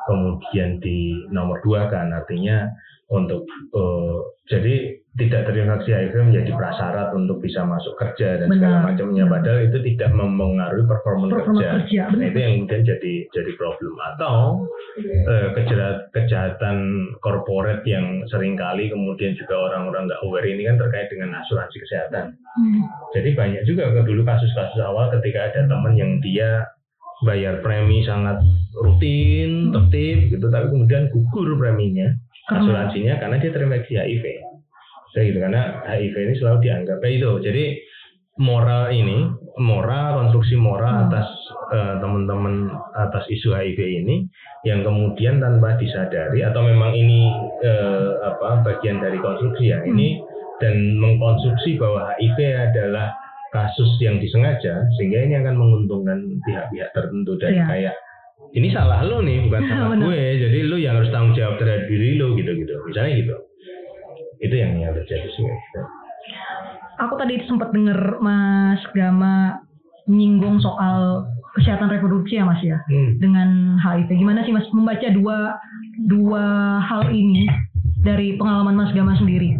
kemudian 0.06 0.78
di 0.80 1.26
nomor 1.28 1.60
dua 1.60 1.90
kan 1.90 2.14
artinya 2.14 2.70
untuk 3.06 3.46
eh, 3.74 4.18
jadi 4.50 4.74
tidak 5.16 5.48
terinfeksi 5.48 5.90
HIV 5.96 6.14
menjadi 6.28 6.52
prasyarat 6.52 7.08
untuk 7.16 7.40
bisa 7.40 7.64
masuk 7.64 7.96
kerja 7.96 8.36
dan 8.36 8.52
segala 8.52 8.84
Benar. 8.84 8.88
macamnya 8.92 9.24
padahal 9.24 9.60
itu 9.64 9.78
tidak 9.94 10.10
mempengaruhi 10.12 10.84
performa 10.84 11.26
kerja. 11.32 11.68
kerja 11.80 12.02
Nah, 12.12 12.26
itu 12.28 12.38
yang 12.38 12.52
kemudian 12.60 12.82
jadi 12.84 13.14
jadi 13.32 13.52
problem 13.56 13.94
atau 14.14 14.68
kejahat, 15.56 16.12
kejahatan 16.12 16.76
korporat 17.24 17.80
yang 17.88 18.28
sering 18.28 18.60
kali 18.60 18.92
kemudian 18.92 19.32
juga 19.40 19.56
orang-orang 19.72 20.10
nggak 20.12 20.22
aware 20.26 20.46
ini 20.46 20.68
kan 20.68 20.76
terkait 20.76 21.08
dengan 21.08 21.32
asuransi 21.40 21.76
kesehatan. 21.80 22.36
Hmm. 22.36 22.84
Jadi 23.16 23.32
banyak 23.32 23.62
juga 23.64 23.88
ke- 23.96 24.04
dulu 24.04 24.20
kasus-kasus 24.26 24.82
awal 24.84 25.08
ketika 25.16 25.48
ada 25.48 25.64
teman 25.64 25.96
yang 25.96 26.20
dia 26.20 26.68
bayar 27.24 27.64
premi 27.64 28.04
sangat 28.04 28.42
rutin, 28.76 29.72
tertib 29.72 30.28
gitu, 30.28 30.46
tapi 30.52 30.68
kemudian 30.68 31.08
gugur 31.08 31.56
preminya, 31.56 32.12
asuransinya 32.52 33.16
karena 33.16 33.40
dia 33.40 33.50
terinfeksi 33.54 33.94
HIV. 33.96 34.24
Kayak 35.16 35.26
gitu 35.32 35.38
karena 35.40 35.62
HIV 35.88 36.14
ini 36.14 36.34
selalu 36.36 36.58
dianggap 36.60 36.98
ya 37.00 37.08
itu. 37.08 37.30
Jadi 37.40 37.64
moral 38.36 38.92
ini, 38.92 39.32
moral 39.56 40.20
konstruksi 40.20 40.60
moral 40.60 40.92
Hmm. 40.92 41.04
atas 41.08 41.28
eh, 41.72 41.94
teman-teman 42.04 42.68
atas 42.92 43.24
isu 43.32 43.56
HIV 43.56 43.80
ini 44.04 44.28
yang 44.68 44.84
kemudian 44.84 45.40
tanpa 45.40 45.80
disadari 45.80 46.44
atau 46.44 46.60
memang 46.60 46.92
ini 46.92 47.32
eh, 47.64 48.08
apa 48.28 48.60
bagian 48.60 49.00
dari 49.00 49.16
konstruksi 49.16 49.72
ya 49.72 49.80
ini 49.88 50.20
dan 50.60 51.00
mengkonsumsi 51.00 51.80
bahwa 51.80 52.12
HIV 52.20 52.38
adalah 52.72 53.16
kasus 53.56 53.88
yang 53.98 54.20
disengaja 54.20 54.84
sehingga 54.94 55.18
ini 55.22 55.34
akan 55.36 55.56
menguntungkan 55.56 56.18
pihak-pihak 56.42 56.92
tertentu 56.92 57.32
dan 57.36 57.50
Iya. 57.54 57.64
kayak 57.66 57.94
ini 58.52 58.68
salah 58.68 59.00
lo 59.00 59.18
nih 59.18 59.42
bukan 59.42 59.62
salah 59.70 59.96
gue 59.96 60.12
jadi 60.38 60.58
lo 60.62 60.76
yang 60.76 60.94
harus 60.94 61.08
tanggung 61.08 61.32
jawab 61.32 61.56
terhadap 61.56 61.88
diri 61.88 62.14
lo 62.14 62.34
gitu 62.34 62.52
gitu 62.54 62.74
misalnya 62.84 63.12
gitu 63.16 63.34
itu 64.38 64.54
yang 64.54 64.76
yang 64.76 64.92
terjadi 64.92 65.28
sih 65.30 65.42
gitu. 65.42 65.80
aku 66.98 67.16
tadi 67.16 67.40
sempat 67.44 67.72
dengar 67.72 67.96
Mas 68.18 68.84
Gama 68.90 69.64
menyinggung 70.04 70.60
soal 70.60 71.24
kesehatan 71.52 71.88
reproduksi 71.88 72.36
ya 72.36 72.44
Mas 72.44 72.60
ya 72.60 72.78
Hmm. 72.84 73.16
dengan 73.16 73.48
HIV. 73.76 74.12
Gimana 74.14 74.44
sih 74.44 74.52
Mas 74.52 74.68
membaca 74.70 75.08
dua 75.10 75.56
dua 76.04 76.44
hal 76.78 77.08
ini 77.10 77.48
dari 77.98 78.36
pengalaman 78.36 78.76
Mas 78.76 78.92
Gama 78.92 79.16
sendiri? 79.16 79.56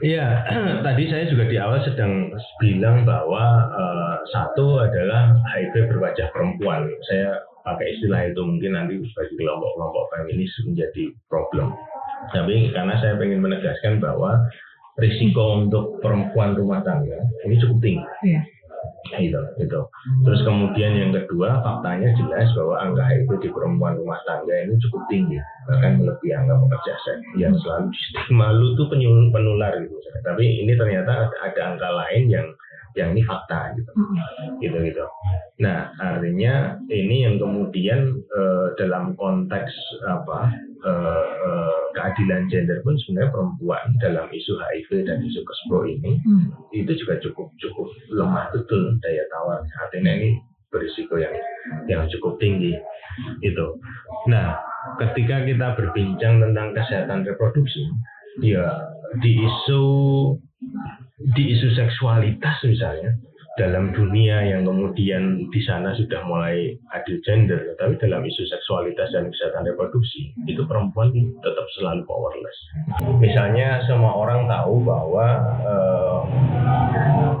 Iya, 0.00 0.48
tadi 0.86 1.04
saya 1.12 1.28
juga 1.28 1.44
di 1.44 1.60
awal 1.60 1.84
sedang 1.84 2.32
bilang 2.56 3.04
bahwa 3.04 3.44
eh, 3.68 4.14
satu 4.32 4.80
adalah 4.80 5.36
HIV 5.52 5.92
berwajah 5.92 6.32
perempuan. 6.32 6.88
Saya 7.04 7.36
pakai 7.60 7.98
istilah 7.98 8.32
itu 8.32 8.40
mungkin 8.40 8.72
nanti 8.72 8.96
bagi 9.12 9.34
kelompok-kelompok 9.36 10.04
feminis 10.16 10.52
menjadi 10.64 11.04
problem. 11.28 11.76
Tapi 12.32 12.72
karena 12.72 12.96
saya 13.02 13.20
ingin 13.20 13.44
menegaskan 13.44 14.00
bahwa 14.00 14.40
risiko 14.96 15.60
untuk 15.60 16.00
perempuan 16.00 16.56
rumah 16.56 16.80
tangga 16.84 17.16
ini 17.44 17.60
cukup 17.60 17.78
tinggi. 17.84 18.04
Iya. 18.24 18.42
Gitu, 19.12 19.40
gitu. 19.60 19.80
Terus 20.24 20.40
kemudian 20.40 20.92
yang 20.96 21.12
kedua 21.12 21.60
faktanya 21.60 22.16
jelas 22.16 22.48
bahwa 22.56 22.74
angka 22.80 23.04
HIV 23.04 23.30
di 23.44 23.48
perempuan 23.52 24.00
rumah 24.00 24.16
tangga 24.24 24.54
ini 24.56 24.80
cukup 24.88 25.02
tinggi 25.12 25.36
bahkan 25.68 26.00
melebihi 26.00 26.32
angka 26.32 26.54
pekerja 26.58 26.94
seks 27.04 27.22
yang 27.36 27.54
selalu 27.60 27.92
stigma 27.92 28.56
lu 28.56 28.72
tuh 28.74 28.88
penular 28.88 29.72
gitu. 29.84 29.94
Tapi 30.24 30.64
ini 30.64 30.72
ternyata 30.74 31.28
ada, 31.28 31.36
ada 31.44 31.60
angka 31.76 31.88
lain 31.92 32.24
yang 32.32 32.46
yang 32.98 33.16
ini 33.16 33.22
fakta 33.24 33.72
gitu 33.76 33.90
gitu 34.60 34.76
gitu. 34.84 35.04
Nah 35.60 35.92
artinya 35.96 36.76
ini 36.92 37.24
yang 37.24 37.40
kemudian 37.40 38.20
eh, 38.20 38.66
dalam 38.76 39.16
konteks 39.16 39.72
apa 40.08 40.52
eh, 40.84 41.26
eh, 41.46 41.80
keadilan 41.96 42.48
gender 42.52 42.80
pun 42.84 42.96
sebenarnya 43.00 43.32
perempuan 43.32 43.84
dalam 44.00 44.26
isu 44.32 44.56
HIV 44.60 45.08
dan 45.08 45.24
isu 45.24 45.40
kespro 45.44 45.84
ini 45.88 46.20
Mm. 46.22 46.52
itu 46.76 46.92
juga 47.02 47.18
cukup 47.24 47.50
cukup 47.58 47.88
lemah 48.12 48.52
betul 48.54 48.96
daya 49.00 49.24
tawar. 49.32 49.64
Artinya 49.88 50.12
ini 50.14 50.38
berisiko 50.72 51.20
yang 51.20 51.34
yang 51.88 52.08
cukup 52.08 52.40
tinggi 52.40 52.76
itu. 53.44 53.66
Nah 54.28 54.56
ketika 54.98 55.44
kita 55.44 55.76
berbincang 55.76 56.40
tentang 56.40 56.72
kesehatan 56.72 57.28
reproduksi, 57.28 57.84
ya 58.40 58.66
di 59.20 59.36
isu 59.44 59.84
di 61.36 61.42
isu 61.54 61.68
seksualitas 61.78 62.56
misalnya 62.66 63.14
dalam 63.60 63.92
dunia 63.92 64.48
yang 64.48 64.64
kemudian 64.64 65.44
di 65.52 65.60
sana 65.60 65.92
sudah 65.92 66.24
mulai 66.24 66.72
adil 66.96 67.20
gender, 67.20 67.76
tapi 67.76 68.00
dalam 68.00 68.24
isu 68.24 68.48
seksualitas 68.48 69.12
dan 69.12 69.28
kesehatan 69.28 69.68
reproduksi 69.68 70.32
itu 70.48 70.64
perempuan 70.64 71.12
tetap 71.44 71.66
selalu 71.76 72.00
powerless. 72.08 72.58
Misalnya 73.20 73.84
semua 73.84 74.16
orang 74.16 74.48
tahu 74.48 74.80
bahwa 74.80 75.26
eh, 75.68 76.18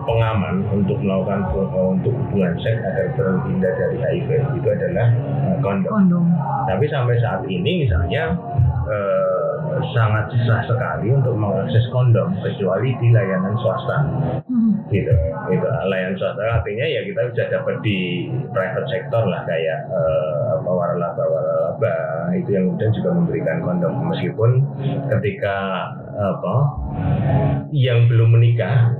pengaman 0.04 0.68
untuk 0.68 1.00
melakukan 1.00 1.48
eh, 1.48 1.86
untuk 1.96 2.12
hubungan 2.12 2.60
seks 2.60 2.80
agar 2.84 3.08
terhindar 3.16 3.72
dari 3.80 3.96
HIV 4.04 4.30
itu 4.60 4.68
adalah 4.68 5.08
eh, 5.48 5.56
kondom. 5.64 5.90
Kondom. 5.96 6.24
Tapi 6.68 6.84
sampai 6.92 7.16
saat 7.24 7.40
ini 7.48 7.88
misalnya 7.88 8.36
eh, 8.84 9.31
sangat 9.94 10.24
susah 10.34 10.60
sekali 10.68 11.12
untuk 11.12 11.34
mengakses 11.36 11.84
kondom 11.92 12.34
kecuali 12.40 12.94
di 13.00 13.08
layanan 13.12 13.54
swasta. 13.60 13.98
Mm. 14.48 14.72
gitu. 14.92 15.14
Gitu 15.52 15.66
layanan 15.88 16.16
swasta. 16.18 16.42
Artinya 16.62 16.86
ya 16.86 17.00
kita 17.06 17.20
bisa 17.32 17.42
dapat 17.48 17.80
di 17.80 18.28
private 18.52 18.88
sector 18.88 19.22
lah 19.28 19.42
kayak 19.48 19.78
eh, 19.88 20.40
apa 20.60 20.70
waralaba 20.70 21.24
waralaba. 21.24 21.96
Itu 22.36 22.48
yang 22.52 22.64
kemudian 22.74 22.92
juga 22.96 23.10
memberikan 23.12 23.58
kondom. 23.64 23.92
Meskipun 24.12 24.50
ketika 25.08 25.56
apa 26.12 26.54
yang 27.72 28.04
belum 28.04 28.36
menikah 28.36 28.92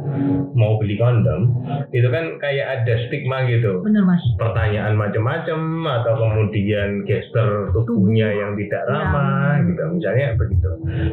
mau 0.56 0.80
beli 0.80 0.96
kondom 0.96 1.52
itu 1.92 2.08
kan 2.08 2.40
kayak 2.40 2.82
ada 2.82 2.94
stigma 3.08 3.44
gitu. 3.48 3.80
Bener 3.84 4.04
mas. 4.04 4.20
pertanyaan 4.40 4.96
macam-macam 4.96 5.60
atau 6.00 6.14
kemudian 6.16 7.04
gestur 7.04 7.72
tubuhnya 7.72 8.32
yang 8.32 8.56
tidak 8.56 8.82
ramah 8.88 9.60
Ya. 9.60 9.68
gitu. 9.68 9.82
Misalnya 9.92 10.26
begitu 10.40 10.61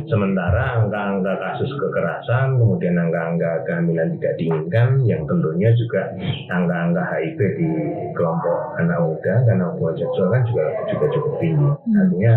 sementara 0.05 0.83
angka-angka 0.83 1.33
kasus 1.37 1.71
kekerasan 1.75 2.57
kemudian 2.57 2.95
angka-angka 2.97 3.65
kehamilan 3.65 4.13
tidak 4.17 4.33
diinginkan 4.37 5.01
yang 5.05 5.21
tentunya 5.25 5.69
juga 5.75 6.13
angka-angka 6.49 7.03
HIV 7.09 7.39
di 7.57 7.67
kelompok 8.13 8.57
anak 8.77 8.99
muda 9.01 9.33
karena 9.45 9.63
hubungan 9.73 9.95
seksual 9.97 10.27
kan 10.29 10.41
juga 10.45 10.63
juga 10.89 11.05
cukup 11.13 11.33
tinggi 11.39 11.57
Hmm. 11.59 11.95
artinya 12.05 12.33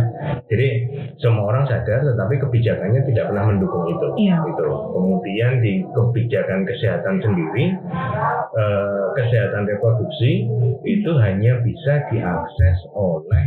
jadi 0.48 0.68
semua 1.18 1.50
orang 1.52 1.64
sadar 1.66 2.00
tetapi 2.02 2.34
kebijakannya 2.40 3.00
tidak 3.06 3.28
pernah 3.28 3.44
mendukung 3.48 3.84
itu 3.86 4.06
Iya. 4.18 4.36
gitu 4.48 4.66
kemudian 4.92 5.52
di 5.60 5.72
kebijakan 5.92 6.64
kesehatan 6.64 7.16
sendiri 7.20 7.64
eh, 8.52 9.04
kesehatan 9.16 9.64
reproduksi 9.68 10.46
itu 10.84 11.10
hanya 11.20 11.60
bisa 11.62 12.06
diakses 12.08 12.78
oleh 12.92 13.46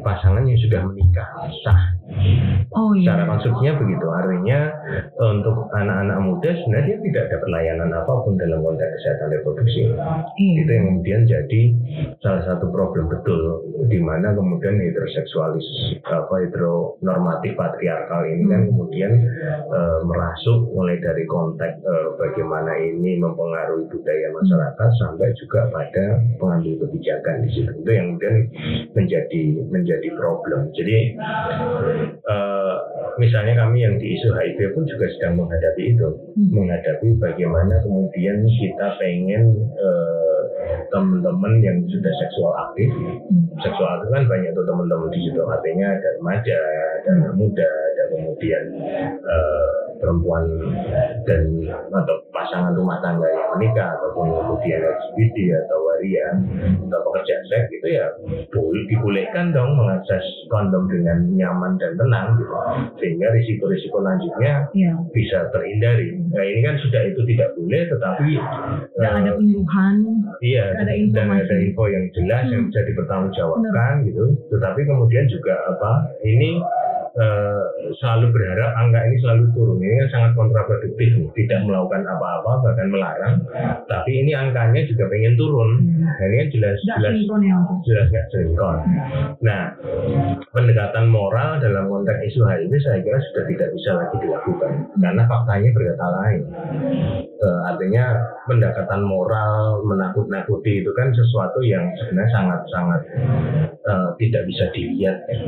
pasangan 0.00 0.46
yang 0.46 0.58
sudah 0.60 0.80
menikah 0.86 1.28
sah 1.64 1.82
Oh 2.74 2.90
iya. 2.96 3.22
konstruksinya 3.26 3.78
begitu. 3.78 4.06
Artinya 4.10 4.60
eh, 5.20 5.30
untuk 5.30 5.70
anak-anak 5.70 6.18
muda 6.22 6.50
sebenarnya 6.50 6.86
dia 6.86 6.98
tidak 7.10 7.24
dapat 7.34 7.48
layanan 7.52 7.90
apa 7.92 8.12
pun 8.24 8.34
dalam 8.38 8.60
konteks 8.62 8.90
kesehatan 8.98 9.28
reproduksi. 9.34 9.80
Iya. 10.36 10.54
itu 10.66 10.70
yang 10.70 10.84
kemudian 10.92 11.22
jadi 11.28 11.62
salah 12.24 12.42
satu 12.48 12.70
problem 12.72 13.10
betul 13.10 13.62
di 13.86 13.98
mana 14.00 14.32
kemudian 14.32 14.80
heteroseksualis 14.80 15.66
apa 16.06 16.34
heteronormatif 16.46 17.52
patriarkal 17.58 18.24
ini 18.24 18.44
kan 18.48 18.62
kemudian 18.70 19.12
eh, 19.70 19.98
merasuk 20.06 20.70
mulai 20.72 20.98
dari 21.02 21.24
konteks 21.28 21.76
eh, 21.82 22.08
bagaimana 22.18 22.72
ini 22.78 23.20
mempengaruhi 23.20 23.88
budaya 23.90 24.28
masyarakat 24.32 24.88
sampai 25.02 25.28
juga 25.36 25.68
pada 25.70 26.22
pengambil 26.40 26.86
kebijakan 26.86 27.44
di 27.44 27.48
situ. 27.52 27.70
Itu 27.82 27.90
yang 27.90 28.06
kemudian 28.16 28.36
menjadi 28.96 29.42
menjadi 29.68 30.08
problem. 30.16 30.72
Jadi 30.72 30.98
eh, 32.56 32.78
misalnya 33.16 33.54
kami 33.60 33.84
yang 33.84 34.00
di 34.00 34.16
isu 34.16 34.32
HIV 34.32 34.72
pun 34.72 34.88
juga 34.88 35.06
sedang 35.16 35.36
menghadapi 35.36 35.82
itu 35.92 36.08
Hmm. 36.36 36.50
menghadapi 36.52 37.16
bagaimana 37.20 37.80
kemudian 37.84 38.44
kita 38.48 38.86
pengen 38.96 39.44
eh, 39.76 40.40
teman-teman 40.88 41.60
yang 41.60 41.78
sudah 41.86 42.12
seksual 42.16 42.52
aktif 42.68 42.88
Hmm. 42.92 43.44
seksual 43.60 43.88
aktif 44.00 44.08
kan 44.12 44.24
banyak 44.24 44.50
tuh 44.52 44.64
teman-teman 44.64 45.12
di 45.12 45.20
situ 45.20 45.40
artinya 45.44 45.86
ada 45.92 46.08
remaja 46.20 46.58
ada 47.04 47.12
muda 47.36 47.68
ada 47.68 48.02
kemudian 48.16 48.64
eh, 49.20 49.85
perempuan 49.98 50.44
dan 51.24 51.42
atau 51.90 52.16
pasangan 52.30 52.72
rumah 52.72 53.00
tangga 53.00 53.26
yang 53.26 53.48
menikah 53.52 53.96
ataupun 53.96 54.28
kemudian 54.30 54.80
LGBT 54.80 55.36
atau 55.62 55.78
waria 55.82 56.26
atau 56.82 57.00
pekerja 57.02 57.34
seks 57.46 57.68
itu 57.72 57.88
ya 57.92 58.06
boleh 58.50 58.82
dibolehkan 58.86 59.50
dong 59.50 59.74
mengakses 59.74 60.22
kondom 60.46 60.86
dengan 60.86 61.24
nyaman 61.32 61.76
dan 61.76 61.96
tenang 61.96 62.36
gitu 62.36 62.54
sehingga 62.96 63.32
risiko-risiko 63.32 63.98
lanjutnya 63.98 64.68
Iya. 64.72 64.92
bisa 65.10 65.48
terhindari. 65.50 66.16
Nah 66.28 66.42
ini 66.42 66.60
kan 66.60 66.76
sudah 66.78 67.02
itu 67.04 67.20
tidak 67.26 67.54
boleh, 67.54 67.82
tetapi 67.86 68.30
Dan 68.94 69.12
ada 69.14 69.30
eh, 69.30 69.36
penyuluhan. 69.36 69.94
iya 70.40 70.64
ada 70.74 70.92
dan 70.92 71.26
ada 71.28 71.56
info 71.56 71.86
yang 71.86 72.04
jelas 72.12 72.44
yang 72.46 72.62
Hmm. 72.62 72.68
bisa 72.68 72.80
dipertanggungjawabkan 72.84 73.92
gitu. 74.04 74.24
Tetapi 74.48 74.80
kemudian 74.82 75.26
juga 75.26 75.54
apa 75.66 75.92
ini 76.22 76.60
eh, 77.16 77.64
selalu 77.98 78.26
berharap 78.32 78.70
angka 78.76 79.00
ini 79.08 79.16
selalu 79.24 79.44
turun. 79.56 79.78
Ini 79.80 79.94
kan 80.04 80.08
sangat 80.12 80.30
kontraproduktif, 80.36 81.10
tidak 81.32 81.60
melakukan 81.64 82.02
apa-apa 82.04 82.52
bahkan 82.64 82.88
melarang. 82.92 83.34
Tapi 83.88 84.10
ini 84.24 84.32
angkanya 84.36 84.84
juga 84.84 85.08
pengen 85.08 85.34
turun. 85.40 85.70
Nah 86.04 86.24
ini 86.28 86.36
kan 86.44 86.48
jelas 86.52 86.76
Tidak 86.80 86.96
jelas 87.00 87.12
sinkron 87.16 87.42
ya 87.42 87.56
jelas 87.84 88.06
nggak 88.12 88.26
sinkron. 88.32 88.78
Nah, 89.40 89.62
pendekatan 90.52 91.06
moral 91.08 91.58
dalam 91.60 91.88
konteks 91.88 92.20
isu 92.32 92.40
HIV 92.44 92.72
saya 92.84 92.98
kira 93.00 93.18
sudah 93.32 93.44
tidak 93.48 93.68
bisa 93.72 93.90
lagi 93.96 94.16
dilakukan 94.20 94.72
karena 95.00 95.22
faktanya 95.24 95.70
berkata 95.72 96.06
lain. 96.20 96.42
Eh, 97.36 97.60
artinya 97.68 98.04
pendekatan 98.48 99.02
moral 99.04 99.84
menakut-nakuti 99.84 100.80
itu 100.80 100.90
kan 100.96 101.12
sesuatu 101.12 101.60
yang 101.60 101.84
sebenarnya 102.00 102.32
sangat-sangat 102.32 103.00
eh, 103.86 104.10
tidak 104.18 104.42
bisa 104.50 104.64
dilihat. 104.74 105.16
ya. 105.30 105.38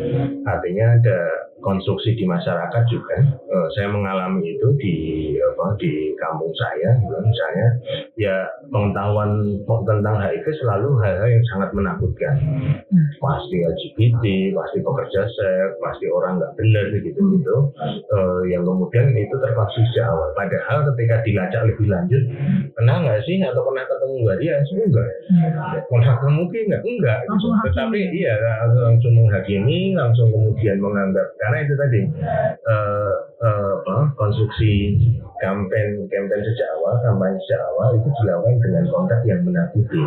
Artinya 0.47 0.87
ada 0.99 1.19
konstruksi 1.59 2.15
di 2.15 2.25
masyarakat 2.25 2.83
juga. 2.87 3.17
Eh, 3.19 3.69
saya 3.75 3.91
mengalami 3.91 4.55
itu 4.55 4.69
di 4.79 4.97
apa 5.43 5.75
di 5.79 6.15
kampung 6.19 6.55
saya, 6.55 6.95
gitu. 7.03 7.17
misalnya 7.19 7.67
ya 8.15 8.37
pengetahuan 8.71 9.59
tentang 9.67 10.17
HIV 10.23 10.47
selalu 10.63 10.89
hal-hal 11.03 11.29
yang 11.29 11.45
sangat 11.55 11.71
menakutkan. 11.75 12.37
Pasti 13.19 13.57
LGBT, 13.63 14.55
pasti 14.55 14.79
pekerja 14.83 15.23
seks, 15.27 15.73
pasti 15.83 16.07
orang 16.07 16.39
nggak 16.39 16.55
benar 16.55 16.85
gitu-gitu. 16.95 17.57
Eh, 18.07 18.41
yang 18.55 18.63
kemudian 18.63 19.11
itu 19.15 19.35
terpaksa 19.43 19.83
sejak 19.91 20.07
awal. 20.11 20.31
Padahal 20.39 20.87
ketika 20.95 21.23
dilacak 21.27 21.63
lebih 21.75 21.87
lanjut, 21.91 22.23
pernah 22.75 22.97
nggak 23.03 23.21
sih 23.27 23.43
atau 23.43 23.63
pernah 23.67 23.85
ketemu 23.87 24.15
nggak 24.25 24.39
dia? 24.39 24.57
Enggak. 24.63 25.09
Pernah 25.91 26.07
ketemu 26.19 26.35
mungkin 26.39 26.63
nggak? 26.71 26.83
Enggak. 26.87 27.19
Gitu. 27.27 27.47
Tetapi 27.67 28.01
iya 28.15 28.28
langsung, 28.37 28.85
langsung 28.85 29.13
menghakimi, 29.17 29.97
langsung 29.97 30.29
kemudian 30.29 30.77
menganggap 30.83 31.29
karena 31.41 31.57
itu 31.65 31.75
tadi 31.79 32.01
eh, 32.69 33.15
eh, 33.41 33.75
apa, 34.09 34.17
konstruksi 34.17 34.73
kampanye 35.39 36.09
kampanye 36.09 36.43
sejak 36.43 36.69
awal, 36.81 36.95
kampanye 37.05 37.37
sejak 37.45 37.61
awal 37.73 37.89
itu 37.95 38.09
dilakukan 38.23 38.57
dengan 38.65 38.85
konteks 38.91 39.23
yang 39.29 39.41
menakuti 39.45 40.03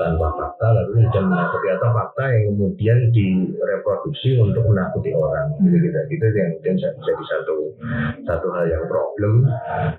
tanpa 0.00 0.28
fakta 0.32 0.66
lalu 0.72 0.90
kemudian 0.96 1.26
menakuti 1.28 1.66
atau 1.76 1.90
fakta 1.92 2.24
yang 2.32 2.42
kemudian 2.56 2.98
direproduksi 3.12 4.30
untuk 4.40 4.64
menakuti 4.64 5.10
orang. 5.12 5.52
Gitu 5.60 5.76
gitu 5.76 5.98
itu 6.08 6.24
yang 6.34 6.50
kemudian 6.58 6.76
jadi 6.80 7.24
satu 7.28 7.56
satu 8.24 8.46
hal 8.56 8.66
yang 8.72 8.84
problem 8.88 9.44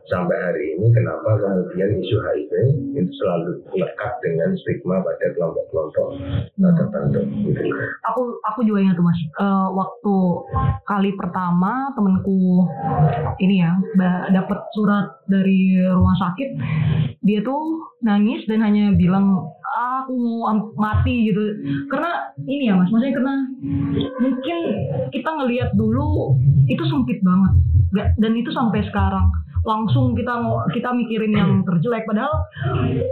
sampai 0.10 0.38
hari 0.42 0.64
ini 0.76 0.90
kenapa 0.92 1.38
kemudian 1.38 2.02
isu 2.02 2.18
HIV 2.18 2.52
itu 2.98 3.12
selalu 3.22 3.62
lekat 3.78 4.14
dengan 4.26 4.50
stigma 4.58 5.06
pada 5.06 5.28
kelompok-kelompok 5.38 6.08
uh, 6.60 6.74
tertentu 6.76 7.22
gitu. 7.46 7.72
aku 8.10 8.22
aku 8.52 8.60
juga 8.66 8.80
ingat 8.84 8.96
tuh 8.98 9.06
mas. 9.06 9.20
Eh, 9.22 9.68
waktu 9.78 10.16
kali 10.90 11.10
pertama 11.16 11.94
temenku 11.96 12.66
ini 13.40 13.64
ya 13.64 13.78
dapat 14.32 14.60
surat 14.76 15.22
dari 15.28 15.78
rumah 15.80 16.18
sakit. 16.20 16.50
Dia 17.22 17.40
tuh 17.46 17.82
nangis 18.02 18.44
dan 18.50 18.66
hanya 18.66 18.94
bilang 18.98 19.46
"Ah, 19.72 20.04
aku 20.04 20.14
mau 20.18 20.72
mati 20.76 21.32
gitu. 21.32 21.42
Karena 21.88 22.34
ini 22.44 22.68
ya 22.70 22.76
mas 22.76 22.90
maksudnya 22.90 23.16
karena 23.16 23.36
mungkin 24.20 24.58
kita 25.14 25.30
ngelihat 25.30 25.70
dulu 25.78 26.36
itu 26.68 26.84
sempit 26.90 27.22
banget. 27.24 27.54
Dan 28.18 28.32
itu 28.40 28.50
sampai 28.56 28.84
sekarang 28.88 29.28
langsung 29.62 30.14
kita 30.14 30.34
mau 30.36 30.66
kita 30.70 30.90
mikirin 30.90 31.32
yang 31.32 31.52
terjelek. 31.64 32.04
Padahal 32.04 32.34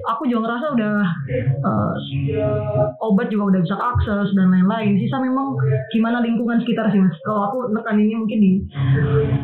aku 0.08 0.26
juga 0.26 0.50
ngerasa 0.50 0.66
udah 0.74 0.94
eh, 1.62 1.94
obat 3.00 3.30
juga 3.30 3.56
udah 3.56 3.62
bisa 3.62 3.76
akses 3.76 4.34
dan 4.34 4.50
lain-lain. 4.50 4.98
Sisa 4.98 5.18
memang 5.18 5.54
gimana 5.90 6.20
lingkungan 6.20 6.62
sekitar 6.62 6.90
sih 6.90 7.00
mas? 7.00 7.14
Kalau 7.22 7.42
aku 7.46 7.58
nekaninnya 7.72 8.18
mungkin 8.18 8.40
di 8.40 8.52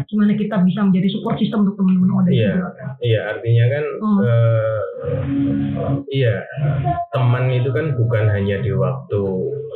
gimana 0.06 0.34
kita 0.34 0.62
bisa 0.62 0.82
menjadi 0.82 1.08
support 1.12 1.38
system 1.38 1.64
untuk 1.64 1.78
teman-teman 1.78 2.10
ODA 2.16 2.32
Iya, 2.32 2.50
juga 2.52 2.70
iya 3.02 3.20
artinya 3.30 3.66
kan 3.70 3.84
Hmm. 3.96 4.20
eh, 4.22 4.82
iya 6.12 6.36
teman 7.12 7.48
itu 7.52 7.70
kan 7.72 7.96
bukan 7.96 8.26
hanya 8.32 8.60
di 8.62 8.72
waktu 8.74 9.22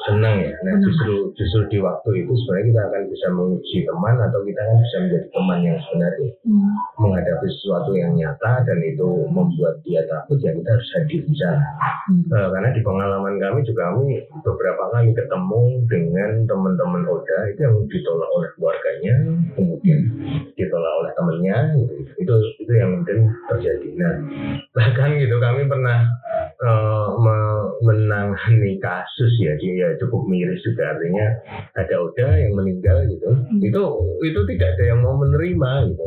senang 0.08 0.39
ya. 0.39 0.54
Nah 0.63 0.80
justru 0.80 1.36
justru 1.36 1.62
di 1.68 1.78
waktu 1.84 2.24
itu 2.24 2.32
sebenarnya 2.32 2.65
kita 2.72 2.82
akan 2.88 3.02
bisa 3.12 3.28
menguji 3.36 3.78
teman 3.84 4.15
atau 4.24 4.39
kita 4.48 4.62
kan 4.63 4.78
bisa 4.80 4.96
menjadi 5.04 5.28
teman 5.36 5.60
yang 5.63 5.78
sebenarnya 5.88 6.32
Hmm. 6.50 6.74
menghadapi 6.98 7.46
sesuatu 7.46 7.94
yang 7.94 8.18
nyata 8.18 8.65
dan 8.65 8.80
itu 8.82 9.06
membuat 9.30 9.78
dia 9.86 10.02
takut 10.10 10.39
ya 10.42 10.50
kita 10.50 10.65
harus 10.72 10.89
hadir 10.98 11.22
di 11.22 11.36
sana. 11.38 11.68
Hmm. 12.10 12.26
Eh, 12.26 12.48
karena 12.50 12.70
di 12.74 12.82
pengalaman 12.82 13.36
kami 13.38 13.60
juga 13.68 13.94
kami 13.94 14.24
beberapa 14.42 14.84
kali 14.89 15.13
ketemu 15.13 15.62
dengan 15.86 16.32
teman-teman 16.50 17.04
Oda 17.06 17.38
itu 17.54 17.60
yang 17.62 17.76
ditolak 17.86 18.30
oleh 18.34 18.50
keluarganya, 18.58 19.13
kemudian 19.54 20.00
ditolak 20.58 20.94
oleh 21.06 21.12
temennya, 21.13 21.58
gitu. 21.78 21.94
itu 22.18 22.34
itu 22.65 22.72
yang 22.74 22.89
mungkin 22.98 23.18
terjadi. 23.52 23.89
Nah 24.00 24.15
bahkan 24.74 25.18
gitu. 25.19 25.36
Kami 25.38 25.67
pernah 25.67 26.08
me- 27.19 27.71
menangani 27.79 28.75
kasus 28.84 29.32
ya 29.39 29.55
dia 29.60 29.73
ya 29.75 29.89
cukup 29.99 30.27
miris 30.27 30.60
juga. 30.63 30.95
Artinya 30.95 31.25
ada 31.75 31.95
Oda 31.99 32.27
yang 32.36 32.53
meninggal 32.55 33.08
gitu. 33.08 33.29
Itu 33.63 33.84
itu 34.23 34.39
tidak 34.55 34.75
ada 34.75 34.84
yang 34.95 34.99
mau 35.03 35.15
menerima 35.15 35.71
gitu. 35.95 36.05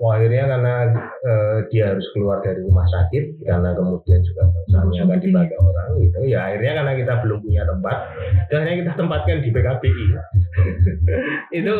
Wah, 0.00 0.18
akhirnya 0.18 0.50
karena 0.50 0.74
eh, 1.22 1.56
dia 1.70 1.92
harus 1.94 2.02
keluar 2.16 2.40
dari 2.42 2.58
rumah 2.64 2.84
sakit 2.90 3.44
karena 3.44 3.70
kemudian 3.76 4.20
juga 4.24 4.50
misalnya 4.66 5.00
akan 5.06 5.20
dipakai 5.20 5.56
orang 5.60 5.88
gitu. 6.00 6.18
Ya 6.26 6.40
akhirnya 6.50 6.72
karena 6.82 6.92
kita 6.96 7.12
belum 7.22 7.38
punya 7.44 7.62
tempat 7.68 7.96
ya 8.50 8.54
akhirnya 8.60 8.76
kita 8.82 8.92
tempatkan 8.98 9.36
di 9.44 9.50
PKBI 9.52 10.06
itu 11.60 11.76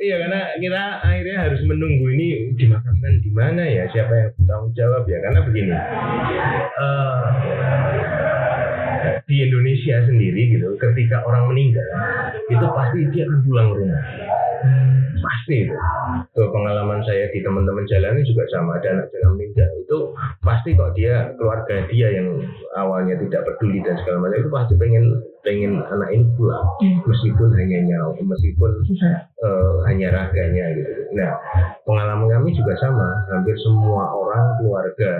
iya 0.00 0.16
karena 0.22 0.40
kita 0.56 0.82
akhirnya 1.04 1.36
harus 1.44 1.60
menunggu 1.66 2.06
ini 2.14 2.56
dimakamkan 2.56 3.12
di 3.20 3.30
mana 3.34 3.62
ya 3.68 3.84
siapa 3.92 4.12
yang 4.14 4.30
bertanggung 4.40 4.72
jawab 4.78 5.02
ya. 5.04 5.18
Karena 5.20 5.40
begini 5.44 5.72
eh, 6.76 7.24
di 9.26 9.36
Indonesia 9.42 9.96
sendiri 10.06 10.54
gitu 10.54 10.78
ketika 10.78 11.26
orang 11.26 11.50
meninggal 11.50 11.88
itu 12.46 12.66
pasti 12.70 12.98
dia 13.10 13.26
akan 13.26 13.40
pulang 13.42 13.68
rumah. 13.74 14.04
Pasti. 15.16 15.66
Itu 15.66 15.74
Tuh, 16.36 16.48
pengalaman 16.52 17.00
saya 17.02 17.32
di 17.32 17.40
teman-teman 17.42 17.88
jalanan 17.88 18.22
juga 18.22 18.44
sama 18.52 18.78
ada 18.78 18.88
anak 19.00 19.06
jalan 19.10 19.40
meninggal. 19.40 19.70
Itu 19.82 19.98
pasti 20.44 20.76
kok 20.76 20.94
dia 20.94 21.32
keluarga 21.40 21.88
dia 21.90 22.08
yang 22.12 22.38
awalnya 22.76 23.18
tidak 23.18 23.42
peduli 23.48 23.82
dan 23.82 23.96
segala 24.04 24.28
macam 24.28 24.38
itu 24.38 24.50
pasti 24.52 24.74
pengen 24.78 25.04
pengen 25.46 25.78
anak 25.78 26.10
ini 26.10 26.26
pulang 26.34 26.66
Hmm. 26.82 26.98
meskipun 27.06 27.54
hanya 27.54 27.78
nyawa 27.86 28.18
meskipun 28.18 28.70
Susah. 28.82 29.30
eh, 29.38 29.74
hanya 29.86 30.10
raganya 30.10 30.74
gitu. 30.74 30.92
Nah, 31.14 31.38
pengalaman 31.86 32.26
kami 32.26 32.50
juga 32.52 32.74
sama. 32.76 33.06
Hampir 33.30 33.54
semua 33.62 34.10
orang 34.10 34.58
keluarga, 34.58 35.12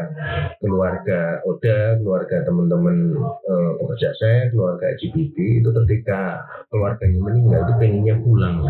keluarga 0.59 1.39
Oda, 1.47 1.97
keluarga 2.03 2.43
teman-teman 2.43 3.15
eh, 3.47 3.71
pekerja 3.79 4.11
saya, 4.19 4.41
keluarga 4.51 4.91
GBB 4.99 5.63
itu 5.63 5.71
ketika 5.85 6.43
keluarganya 6.69 7.21
meninggal 7.23 7.63
itu 7.63 7.75
pengennya 7.79 8.17
pulang, 8.21 8.67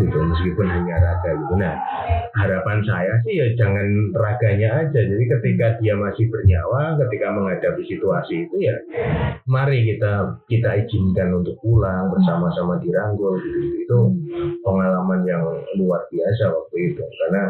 gitu. 0.00 0.16
Meskipun 0.16 0.66
hanya 0.66 0.96
raga 0.98 1.30
gitu. 1.36 1.54
Nah, 1.54 1.74
harapan 2.34 2.78
saya 2.82 3.14
sih 3.22 3.36
ya 3.36 3.46
jangan 3.54 3.86
raganya 4.16 4.68
aja. 4.82 5.00
Jadi 5.04 5.24
ketika 5.28 5.76
dia 5.78 5.94
masih 5.94 6.26
bernyawa, 6.32 6.96
ketika 7.04 7.26
menghadapi 7.30 7.82
situasi 7.84 8.48
itu 8.48 8.56
ya 8.64 8.76
mari 9.44 9.84
kita 9.84 10.40
kita 10.54 10.86
izinkan 10.86 11.42
untuk 11.42 11.58
pulang 11.58 12.14
bersama-sama 12.14 12.78
dirangkul 12.78 13.42
gitu. 13.42 13.58
itu 13.82 13.98
pengalaman 14.62 15.26
yang 15.26 15.42
luar 15.74 16.06
biasa 16.14 16.54
waktu 16.54 16.94
itu. 16.94 17.02
Karena 17.02 17.42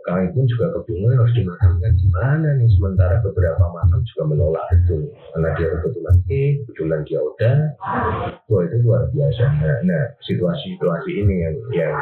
kami 0.00 0.26
pun 0.34 0.42
juga 0.48 0.74
kebingungan 0.74 1.22
harus 1.22 1.34
dimakamkan 1.38 1.92
di 1.94 2.08
mana 2.10 2.48
nih? 2.58 2.66
Sementara 2.74 3.22
beberapa 3.22 3.62
makam 3.70 4.02
juga 4.10 4.22
menolak 4.26 4.66
itu. 4.74 5.06
Karena 5.30 5.48
dia 5.54 5.68
kebetulan 5.70 6.16
E 6.26 6.42
kebetulan 6.66 7.00
dia 7.06 7.20
udah 7.22 7.58
wah 8.50 8.62
itu 8.66 8.76
luar 8.82 9.02
biasa. 9.14 9.44
Nah, 9.62 9.78
nah 9.86 10.04
situasi-situasi 10.26 11.10
ini 11.14 11.34
yang 11.46 11.56
yang 11.70 11.94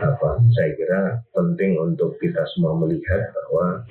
apa 0.00 0.40
saya 0.56 0.72
kira 0.72 1.20
penting 1.36 1.76
untuk 1.76 2.16
kita 2.22 2.40
semua 2.56 2.72
melihat 2.80 3.28
bahwa 3.34 3.84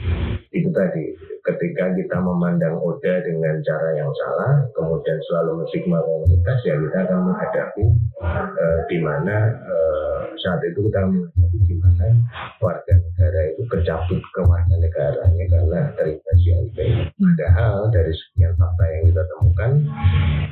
itu 0.50 0.70
tadi 0.74 1.14
ketika 1.48 1.96
kita 1.96 2.18
memandang 2.20 2.76
Oda 2.84 3.24
dengan 3.24 3.64
cara 3.64 3.90
yang 3.96 4.12
salah 4.12 4.68
kemudian 4.76 5.20
selalu 5.32 5.64
menstigma 5.64 6.04
komunitas 6.04 6.60
ya 6.68 6.76
kita 6.76 6.98
akan 7.08 7.20
menghadapi 7.32 7.86
eh, 8.60 8.80
di 8.92 8.98
mana 9.00 9.38
eh, 9.64 10.18
saat 10.44 10.60
itu 10.68 10.80
kita 10.92 11.08
menghadapi 11.08 11.58
di 11.64 11.76
mana 11.80 12.08
warga 12.60 12.94
negara 12.94 13.40
itu 13.54 13.64
kecabut 13.72 14.22
ke 14.22 14.42
warga 14.44 14.76
negaranya 14.76 15.46
karena 15.50 15.80
terinfeksi 15.96 16.50
HIV. 16.54 16.78
Padahal 17.18 17.90
dari 17.90 18.14
sekian 18.14 18.54
fakta 18.60 18.86
yang 18.92 19.04
kita 19.12 19.24
temukan 19.36 19.72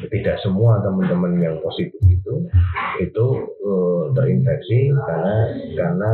tidak 0.09 0.37
semua 0.41 0.79
teman-teman 0.81 1.37
yang 1.41 1.55
positif 1.61 1.99
itu 2.07 2.47
itu 3.03 3.25
eh, 3.61 4.03
terinfeksi 4.15 4.95
karena 4.95 5.35
karena 5.75 6.11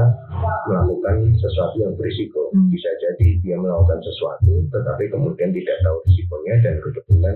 melakukan 0.68 1.32
sesuatu 1.38 1.76
yang 1.80 1.94
berisiko. 1.96 2.52
Hmm. 2.52 2.68
Bisa 2.72 2.90
jadi 3.00 3.40
dia 3.44 3.56
melakukan 3.60 4.00
sesuatu 4.04 4.68
tetapi 4.72 5.04
kemudian 5.08 5.52
tidak 5.52 5.78
tahu 5.84 5.98
risikonya 6.08 6.54
dan 6.64 6.76
kebetulan 6.80 7.36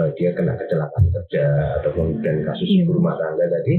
eh, 0.00 0.08
dia 0.16 0.30
kena 0.32 0.52
kecelakaan 0.56 1.04
kerja 1.12 1.44
atau 1.80 1.90
kemudian 1.92 2.42
kasus 2.42 2.66
Iya. 2.66 2.82
ibu 2.84 2.96
rumah 2.96 3.14
tangga 3.16 3.46
tadi 3.46 3.74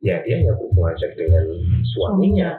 ya 0.00 0.22
dia 0.22 0.34
hanya 0.38 0.54
berhubungan 0.54 0.94
dengan 1.14 1.44
suaminya 1.92 2.50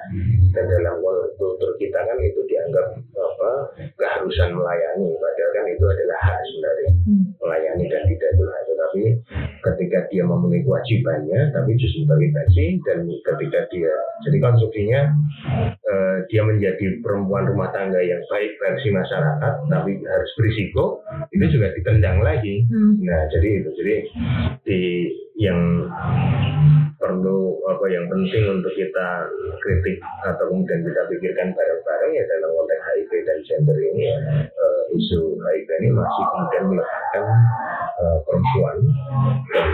dan 0.51 0.65
dalam 0.67 0.95
kultur 1.37 1.71
kita 1.77 1.97
kan 1.97 2.17
itu 2.19 2.41
dianggap 2.45 2.85
apa 3.13 3.51
keharusan 3.95 4.53
melayani 4.53 5.09
padahal 5.17 5.51
kan 5.53 5.65
itu 5.67 5.85
adalah 5.85 6.17
hak 6.21 6.37
sebenarnya 6.43 6.89
Hmm. 7.07 7.23
melayani 7.39 7.87
dan 7.87 8.03
tidak 8.03 8.29
itu 8.35 8.43
hak 8.43 8.61
tetapi 8.67 9.03
ketika 9.63 9.99
dia 10.11 10.23
memenuhi 10.27 10.59
kewajibannya 10.61 11.55
tapi 11.55 11.79
justru 11.79 12.03
terinfeksi 12.03 12.83
dan 12.83 13.07
ketika 13.07 13.63
dia 13.71 13.93
jadi 14.27 14.37
konstruksinya 14.43 15.01
eh, 15.87 16.17
dia 16.27 16.41
menjadi 16.43 16.99
perempuan 16.99 17.47
rumah 17.47 17.71
tangga 17.71 18.03
yang 18.03 18.19
baik 18.27 18.59
versi 18.59 18.91
masyarakat 18.91 19.53
tapi 19.77 20.01
harus 20.01 20.31
berisiko 20.35 21.05
itu 21.29 21.45
juga 21.53 21.73
ditendang 21.77 22.21
lagi 22.25 22.67
Hmm. 22.67 22.99
Nah, 22.99 23.21
jadi 23.31 23.63
itu 23.63 23.69
jadi 23.79 23.95
di 24.67 24.81
yang 25.39 25.87
perlu 26.97 27.61
apa 27.69 27.85
yang 27.93 28.09
penting 28.09 28.43
untuk 28.49 28.73
kita 28.73 29.07
kritik 29.61 30.01
atau 30.25 30.49
kemudian 30.49 30.81
kita 30.81 31.01
pikirkan 31.07 31.53
bareng-bareng 31.53 32.11
ya 32.17 32.23
dalam 32.25 32.49
konteks 32.57 32.83
HIV 32.83 33.11
dan 33.23 33.39
gender 33.45 33.77
ini 33.77 34.03
eh, 34.11 34.81
isu 34.97 35.37
HIV 35.37 35.69
ini 35.85 35.89
masih 35.93 36.23
kemudian 36.33 36.63
meletakkan 36.73 37.25
eh, 38.01 38.17
perempuan 38.25 38.77
dan 39.53 39.69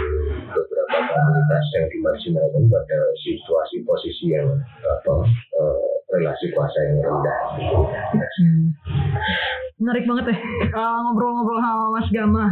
beberapa 0.52 0.98
komunitas 1.00 1.66
yang 1.80 1.86
dimarginalkan 1.90 2.64
pada 2.68 3.00
situasi 3.24 3.76
posisi 3.88 4.26
yang 4.36 4.48
apa 4.84 5.14
eh, 5.32 5.86
relasi 6.12 6.46
kuasa 6.52 6.80
yang 6.92 6.98
rendah. 7.02 7.40
Hmm. 8.14 8.68
Menarik 9.84 10.08
banget 10.08 10.26
ya 10.32 10.38
uh, 10.72 10.98
ngobrol-ngobrol 11.04 11.60
sama 11.60 11.86
Mas 11.92 12.08
Gama. 12.10 12.46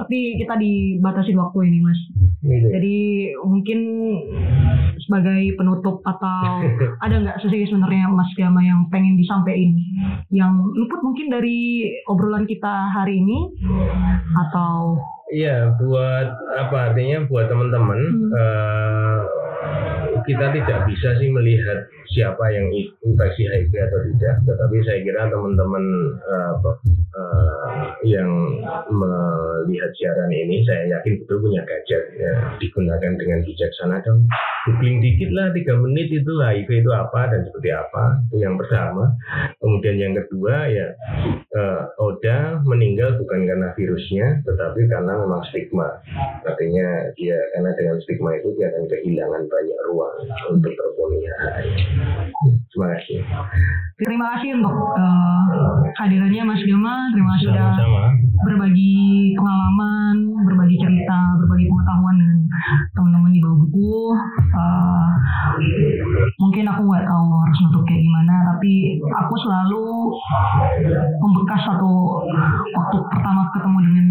Tapi 0.00 0.40
kita 0.40 0.56
dibatasin 0.56 1.36
waktu 1.36 1.68
ini 1.68 1.78
Mas. 1.84 2.00
Gitu. 2.40 2.66
Jadi 2.72 2.96
mungkin 3.44 3.78
sebagai 5.04 5.60
penutup 5.60 6.00
atau 6.02 6.64
ada 7.04 7.14
nggak 7.20 7.36
sih 7.44 7.68
sebenarnya 7.68 8.08
Mas 8.08 8.32
Gama 8.32 8.64
yang 8.64 8.88
pengen 8.88 9.20
disampaikan 9.20 9.76
yang 10.32 10.56
luput 10.72 11.04
mungkin 11.04 11.28
dari 11.28 11.84
obrolan 12.08 12.48
kita 12.48 12.88
hari 12.96 13.20
ini 13.20 13.52
atau 14.48 14.96
Iya, 15.30 15.78
buat 15.78 16.26
apa 16.58 16.90
artinya 16.90 17.22
buat 17.30 17.46
teman-teman 17.46 17.98
Hmm. 18.02 18.30
eh, 18.34 19.18
kita 20.30 20.46
tidak 20.54 20.86
bisa 20.86 21.18
sih 21.18 21.26
melihat 21.26 21.90
siapa 22.14 22.44
yang 22.54 22.70
infeksi 23.02 23.50
HIV 23.50 23.74
atau 23.74 23.98
tidak, 24.14 24.34
tetapi 24.46 24.76
saya 24.86 24.98
kira 25.02 25.26
teman-teman 25.26 25.84
apa, 26.54 26.70
eh, 26.94 27.82
yang 28.14 28.30
melihat 28.94 29.90
siaran 29.98 30.30
ini, 30.30 30.62
saya 30.62 30.86
yakin 30.98 31.18
betul 31.26 31.42
punya 31.42 31.66
gadget 31.66 32.02
ya, 32.14 32.32
digunakan 32.62 33.12
dengan 33.18 33.42
bijaksana 33.42 33.98
dan 34.06 34.22
googling 34.70 35.02
dikit 35.02 35.34
lah 35.34 35.50
tiga 35.50 35.74
menit 35.74 36.14
itu 36.14 36.30
HIV 36.38 36.86
itu 36.86 36.90
apa 36.94 37.26
dan 37.26 37.42
seperti 37.42 37.74
apa 37.74 38.22
itu 38.30 38.36
yang 38.38 38.54
pertama. 38.54 39.10
Kemudian 39.58 39.96
yang 39.98 40.14
kedua 40.14 40.70
ya 40.70 40.94
eh, 41.50 41.82
Oda 41.98 42.62
meninggal 42.62 43.18
bukan 43.18 43.50
karena 43.50 43.74
virusnya, 43.74 44.46
tetapi 44.46 44.86
karena 44.86 45.18
memang 45.18 45.42
stigma. 45.50 45.98
Artinya 46.46 47.10
dia 47.18 47.34
karena 47.58 47.74
dengan 47.74 47.98
stigma 48.06 48.30
itu 48.38 48.54
dia 48.54 48.70
akan 48.70 48.84
kehilangan 48.86 49.42
banyak 49.50 49.78
ruang 49.90 50.16
untuk 50.54 50.70
terpenuhi 50.70 51.26
hak-haknya. 51.26 51.84
Terima 52.70 52.86
kasih. 52.94 53.18
terima 53.98 54.26
kasih 54.38 54.50
untuk 54.56 54.76
eh, 54.94 55.74
kehadirannya 55.98 56.42
Mas 56.46 56.62
Gama 56.62 56.94
terima 57.10 57.30
kasih 57.36 57.46
sudah 57.50 57.68
berbagi 58.40 59.36
pengalaman, 59.36 60.16
berbagi 60.48 60.76
cerita, 60.80 61.18
berbagi 61.44 61.66
pengetahuan 61.68 62.14
dengan 62.16 62.38
teman-teman 62.96 63.30
di 63.34 63.40
bawah 63.42 63.58
buku. 63.66 63.96
Mungkin 66.40 66.64
aku 66.64 66.82
nggak 66.88 67.04
tahu 67.04 67.26
harus 67.36 67.58
nutup 67.68 67.82
kayak 67.84 68.00
gimana, 68.00 68.34
tapi 68.54 68.96
aku 69.12 69.34
selalu 69.44 69.84
membekas 71.20 71.60
satu 71.68 72.24
waktu 72.72 72.96
pertama 73.12 73.50
ketemu 73.52 73.78
dengan 73.84 74.06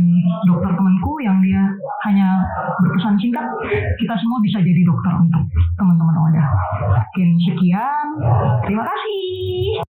dokter 0.46 0.72
temanku 0.78 1.14
yang 1.26 1.38
dia 1.42 1.64
hanya 2.06 2.46
berpesan 2.80 3.18
singkat, 3.18 3.46
kita 3.98 4.16
semua 4.22 4.40
bisa 4.46 4.62
jadi 4.62 4.82
dokter 4.86 5.14
untuk 5.18 5.44
teman-teman 5.76 6.16
Oda. 6.30 6.46
Mungkin 7.02 7.30
sekian, 7.44 8.06
terima 8.64 8.84
kasih. 8.86 9.89